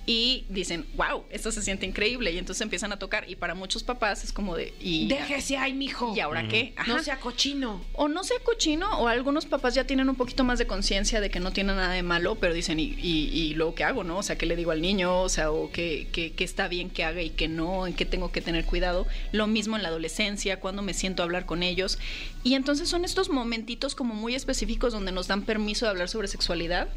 [0.07, 2.33] Y dicen, wow, esto se siente increíble.
[2.33, 3.29] Y entonces empiezan a tocar.
[3.29, 4.75] Y para muchos papás es como de.
[4.81, 6.15] Y, Déjese ahí, mijo.
[6.17, 6.75] ¿Y ahora qué?
[6.87, 7.85] No sea cochino.
[7.93, 11.31] O no sea cochino, o algunos papás ya tienen un poquito más de conciencia de
[11.31, 14.19] que no tiene nada de malo, pero dicen, ¿y, y, y luego qué hago, no?
[14.19, 15.21] O sea, ¿qué le digo al niño?
[15.21, 18.05] O sea, o qué, qué, qué está bien que haga y qué no, en qué
[18.05, 19.07] tengo que tener cuidado.
[19.33, 21.99] Lo mismo en la adolescencia, cuando me siento a hablar con ellos.
[22.43, 26.29] Y entonces son estos momentitos como muy específicos donde nos dan permiso de hablar sobre
[26.29, 26.89] sexualidad.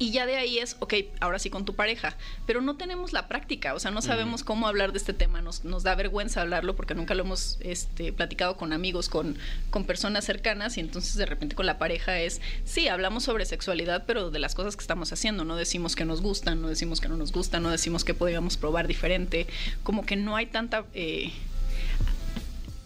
[0.00, 3.26] Y ya de ahí es, ok, ahora sí con tu pareja, pero no tenemos la
[3.26, 6.76] práctica, o sea, no sabemos cómo hablar de este tema, nos, nos da vergüenza hablarlo
[6.76, 9.36] porque nunca lo hemos este, platicado con amigos, con,
[9.70, 14.04] con personas cercanas y entonces de repente con la pareja es, sí, hablamos sobre sexualidad,
[14.06, 17.08] pero de las cosas que estamos haciendo, no decimos que nos gustan, no decimos que
[17.08, 19.48] no nos gustan, no decimos que podríamos probar diferente,
[19.82, 20.84] como que no hay tanta...
[20.94, 21.32] eh,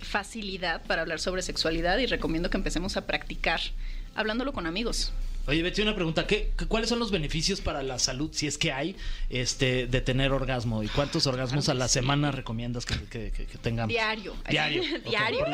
[0.01, 3.61] facilidad para hablar sobre sexualidad y recomiendo que empecemos a practicar
[4.15, 5.11] hablándolo con amigos.
[5.49, 6.27] Oye, Betsy, una pregunta.
[6.27, 8.95] ¿Qué, ¿Cuáles son los beneficios para la salud, si es que hay,
[9.29, 10.85] este, de tener orgasmo?
[10.85, 13.89] ¿Y cuántos orgasmos a la semana recomiendas que, que- que- que tengamos?
[13.89, 14.37] Diario.
[14.49, 14.83] Diario.
[15.05, 15.45] Diario.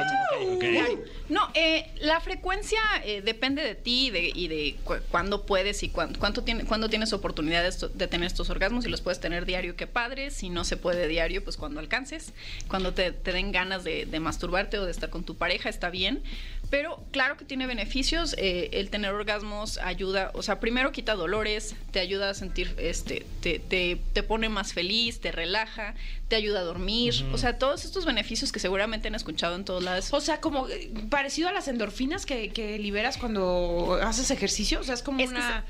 [0.60, 1.04] Diario.
[1.30, 5.82] No, eh, la frecuencia eh, depende de ti y de, y de cu- cuándo puedes
[5.82, 8.84] y cuán- cuánto tiene, cuándo tienes oportunidad de, esto- de tener estos orgasmos.
[8.84, 10.30] Si los puedes tener diario, qué padre.
[10.30, 12.34] Si no se puede diario, pues cuando alcances,
[12.68, 15.88] cuando te, te den ganas de, de masturbarte o de estar con tu pareja, está
[15.88, 16.22] bien.
[16.68, 18.34] Pero claro que tiene beneficios.
[18.36, 23.24] eh, el tener orgasmos ayuda, o sea, primero quita dolores, te ayuda a sentir, este,
[23.40, 25.94] te, te, te pone más feliz, te relaja,
[26.28, 27.14] te ayuda a dormir.
[27.32, 30.12] O sea, todos estos beneficios que seguramente han escuchado en todos lados.
[30.12, 34.80] O sea, como eh, parecido a las endorfinas que, que liberas cuando haces ejercicio.
[34.80, 35.64] O sea, es como Es una.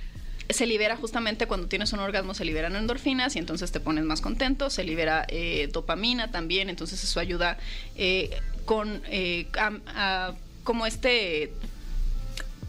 [0.50, 4.20] se libera justamente cuando tienes un orgasmo, se liberan endorfinas y entonces te pones más
[4.20, 7.58] contento, se libera eh, dopamina también, entonces eso ayuda
[7.96, 8.30] eh,
[8.64, 9.78] con eh, a-
[10.28, 10.34] a-
[10.64, 11.52] como este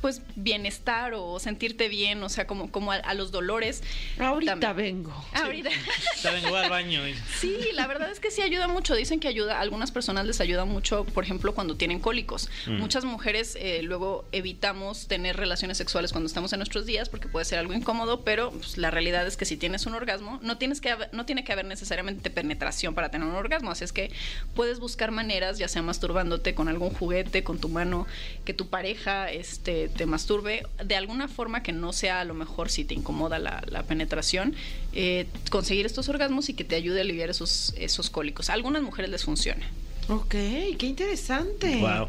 [0.02, 3.84] pues bienestar o sentirte bien, o sea, como, como a, a los dolores.
[4.20, 5.04] Ahorita También.
[5.04, 5.26] vengo.
[5.34, 5.70] Ahorita.
[6.24, 7.08] Ya vengo al baño.
[7.08, 8.94] y- Sí, la verdad es que sí ayuda mucho.
[8.96, 12.50] Dicen que ayuda, a algunas personas les ayuda mucho, por ejemplo, cuando tienen cólicos.
[12.68, 17.46] Muchas mujeres eh, luego evitamos tener relaciones sexuales cuando estamos en nuestros días porque puede
[17.46, 20.82] ser algo incómodo, pero pues, la realidad es que si tienes un orgasmo, no, tienes
[20.82, 23.72] que haber- no tiene que haber necesariamente penetración para tener un orgasmo.
[23.72, 24.12] Así es que
[24.56, 28.08] puedes buscar maneras, ya sea masturbándote con algún juguete, con tu mano,
[28.46, 32.34] que tu pareja este, te, te masturbe de alguna forma que no sea a lo
[32.34, 34.56] mejor si te incomoda la, la penetración,
[34.94, 38.50] eh, conseguir estos orgasmos y que te ayude a aliviar esos, esos cólicos.
[38.50, 39.66] A algunas mujeres les funciona.
[40.08, 41.78] Ok, qué interesante.
[41.78, 42.08] Wow.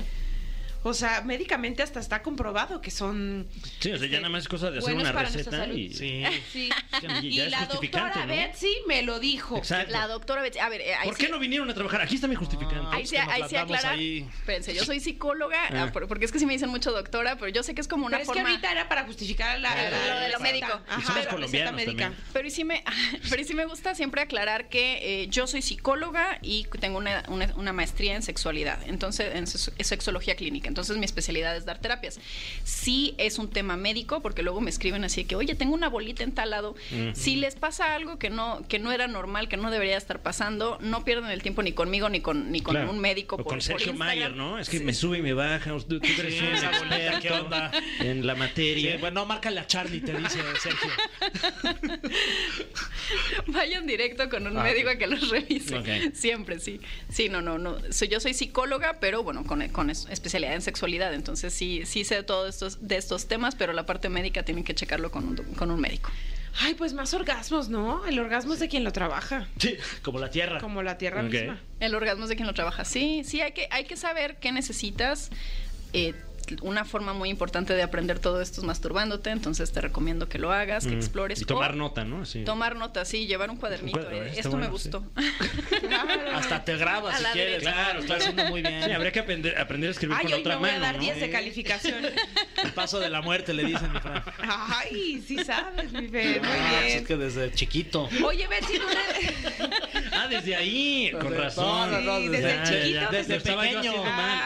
[0.82, 3.46] O sea, médicamente hasta está comprobado que son.
[3.80, 5.56] Sí, o sea, ya este, nada más es cosa de hacer una para nuestra receta
[5.64, 5.76] salud.
[5.76, 5.92] y...
[5.92, 6.22] Sí.
[6.52, 6.70] Sí.
[7.22, 8.26] Y Y ya es la doctora ¿no?
[8.34, 9.58] Betsy me lo dijo.
[9.58, 9.92] Exacto.
[9.92, 12.00] La doctora Betsy, a ver, eh, ahí ¿Por sí- qué no vinieron a trabajar?
[12.00, 12.96] Aquí está mi justificante.
[12.96, 13.92] Ahí sí, ahí sí aclarar.
[13.92, 14.26] ahí.
[14.40, 15.84] Espérense, yo soy psicóloga, Ah.
[15.88, 17.88] ah, por- porque es que sí me dicen mucho doctora, pero yo sé que es
[17.88, 18.48] como una Pero es que forma.
[18.50, 19.90] ahorita era para justificar la, Claro.
[19.96, 20.66] la- Lo de la lo médico.
[20.66, 22.02] Y Ajá, somos la receta colombianos médica.
[22.04, 22.24] también.
[22.32, 22.82] Pero y sí me,
[23.28, 27.22] pero y sí me gusta siempre aclarar que eh, yo soy psicóloga y tengo una,
[27.28, 30.69] una- una maestría en sexualidad, entonces en sex- sexología clínica.
[30.70, 32.18] Entonces mi especialidad es dar terapias.
[32.64, 36.22] Sí es un tema médico porque luego me escriben así que, oye, tengo una bolita
[36.22, 36.74] en tal lado.
[37.14, 40.78] Si les pasa algo que no que no era normal, que no debería estar pasando,
[40.80, 42.90] no pierdan el tiempo ni conmigo ni con ni con Claro.
[42.90, 43.34] un médico.
[43.34, 44.16] O por- con por Sergio Instagram.
[44.16, 44.58] Mayer, ¿no?
[44.58, 44.84] Es que Sí.
[44.84, 45.70] me sube y me baja.
[45.88, 47.70] Tú, tú eres Sí, un esa boleta, experto ¿qué onda?
[48.00, 48.96] en la Sí, materia.
[48.98, 50.90] bueno, márcale a Charlie, te dice Sergio.
[53.48, 55.76] Vayan directo con un Ah, médico a que los revise.
[55.78, 56.14] Ok.
[56.14, 56.80] Siempre, sí.
[57.10, 57.76] Sí, no, no, no.
[58.08, 61.14] Yo soy psicóloga, pero bueno, con, con es- especialidad en sexualidad.
[61.14, 64.74] Entonces sí, sí sé todo estos, de estos temas, pero la parte médica tienen que
[64.74, 66.10] checarlo con un, con un médico.
[66.58, 68.04] Ay, pues más orgasmos, ¿no?
[68.06, 69.48] El orgasmo es de quien lo trabaja.
[69.58, 70.60] Sí, como la tierra.
[70.60, 71.60] Como la tierra misma.
[71.78, 72.84] El orgasmo es de quien lo trabaja.
[72.84, 75.30] Sí, sí, hay que, hay que saber qué necesitas.
[75.92, 76.14] Eh,
[76.62, 80.52] una forma muy importante de aprender todo esto es masturbándote, entonces te recomiendo que lo
[80.52, 80.98] hagas, que Mm.
[80.98, 81.40] explores.
[81.40, 82.24] Y tomar o nota, ¿no?
[82.26, 82.44] Sí.
[82.44, 83.98] Tomar nota, sí, llevar un cuadernito.
[83.98, 84.90] Un cuaderno, eh, Esto me bueno, sí.
[84.90, 85.04] gustó.
[86.34, 87.52] Hasta te grabas si quieres.
[87.62, 87.72] derecha.
[87.72, 88.82] Claro, está haciendo muy bien.
[88.84, 90.86] Sí, habría que aprender, aprender a escribir Ay, con hoy otra me voy mano, a
[90.86, 91.02] dar ¿no?
[91.02, 92.04] 10 de calificación.
[92.64, 94.22] El paso de la muerte, le dicen, mi Fran.
[94.42, 96.40] Ay, sí sabes, mi Fer.
[96.40, 96.98] Muy Ah, bien.
[96.98, 98.08] Es que desde chiquito.
[98.24, 100.10] Oye, Betsy, tú le...
[100.12, 101.90] Ah, desde ahí, con Desde- razón.
[101.90, 102.88] no, no, no, Sí, desde- desde Ya, chiquito.
[102.94, 103.10] ya, ya.
[103.10, 103.78] desde yo pequeño.
[103.78, 104.40] haciendo mal.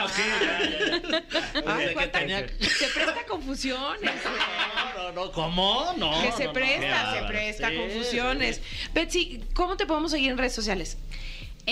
[0.00, 1.22] Ah, ok, ya, ya.
[1.66, 4.10] Ay, Desde que cuánta- tenía- Se presta confusiones.
[4.24, 5.94] No, no, no, ¿cómo?
[5.98, 6.22] No.
[6.22, 8.60] que se no, presta, se presta Sí, confusiones.
[8.94, 10.96] Betsy, ¿cómo te podemos seguir en redes sociales?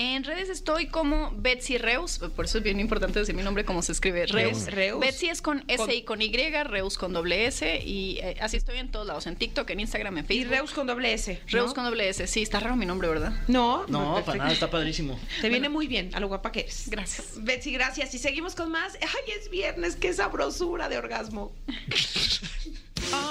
[0.00, 3.82] En redes estoy como Betsy Reus, por eso es bien importante decir mi nombre como
[3.82, 4.66] se escribe Reus.
[4.66, 4.66] Reus.
[4.66, 5.00] Reus.
[5.00, 6.30] Betsy es con S Con- y con Y,
[6.62, 10.18] Reus con doble S y eh, así estoy en todos lados, en TikTok, en Instagram,
[10.18, 10.50] en Y Facebook.
[10.52, 11.40] Reus con doble S.
[11.46, 11.50] ¿no?
[11.52, 13.32] Reus con doble S, sí, está raro mi nombre, ¿verdad?
[13.48, 15.18] No, No, para nada, está padrísimo.
[15.40, 16.84] Te viene muy bien, a lo guapa que eres.
[16.88, 17.32] Gracias.
[17.36, 18.14] Betsy, gracias.
[18.14, 18.96] Y seguimos con más.
[19.00, 21.52] Ay, es viernes, qué sabrosura de orgasmo.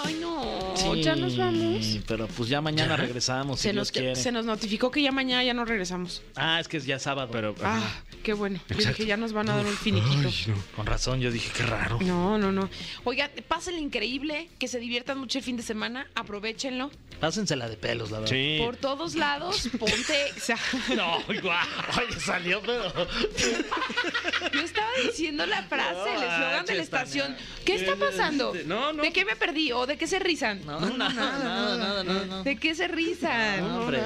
[0.03, 0.73] Ay, no.
[0.75, 1.99] Sí, Ya nos vamos.
[2.07, 4.15] Pero pues ya mañana regresamos, si Se Dios nos, quiere.
[4.15, 6.21] se nos notificó que ya mañana ya no regresamos.
[6.35, 7.29] Ah, es que es ya sábado.
[7.31, 7.81] Pero, Ah,
[8.27, 8.59] qué bueno.
[8.67, 8.97] Yo Exacto.
[8.97, 10.29] dije, ya nos van a dar un finiquito.
[10.75, 11.97] Con razón, yo dije, qué raro.
[12.01, 12.69] No, no, no.
[13.05, 16.91] Oigan, pásenle increíble, que se diviertan mucho el fin de semana, aprovechenlo.
[17.21, 18.35] Pásensela de pelos, la verdad.
[18.35, 18.57] Sí.
[18.61, 20.25] Por todos lados, ponte.
[20.37, 20.57] o sea,
[20.97, 21.67] No, guau.
[21.97, 22.91] Oye, salió, pero.
[24.53, 27.35] yo estaba diciendo la frase, el eslogan de la estación.
[27.63, 28.53] ¿Qué está pasando?
[28.65, 29.03] No, no.
[29.03, 29.71] ¿De qué me perdí?
[29.71, 30.65] ¿O de qué se rizan?
[30.65, 32.43] No, nada, nada, nada, nada, nada.
[32.43, 33.61] ¿De qué se rizan?
[33.61, 34.01] No, hombre,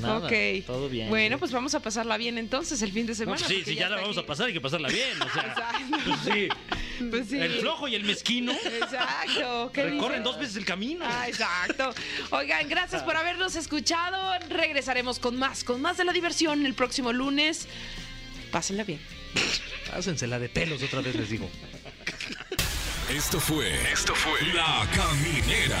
[0.00, 0.18] nada.
[0.18, 0.66] Ok.
[0.66, 1.08] Todo bien.
[1.08, 3.46] Bueno, pues vamos a pasarla bien entonces el fin de No, semana.
[3.46, 4.24] pues sí, sí, ya la vamos aquí.
[4.24, 5.20] a pasar, hay que pasarla bien.
[5.22, 5.96] O sea, Exacto.
[6.06, 6.48] pues sí.
[7.10, 7.38] Pues sí.
[7.40, 9.70] El flojo y el mezquino Exacto.
[9.74, 11.02] ¿Qué recorren dos veces el camino.
[11.08, 11.94] Ah, exacto.
[12.28, 14.34] Oigan, gracias por habernos escuchado.
[14.50, 17.68] Regresaremos con más, con más de la diversión el próximo lunes.
[18.52, 19.00] Pásenla bien.
[19.90, 21.48] Pásensela de pelos otra vez, les digo.
[23.08, 23.72] Esto fue.
[23.90, 24.42] Esto fue.
[24.52, 25.80] La Caminera.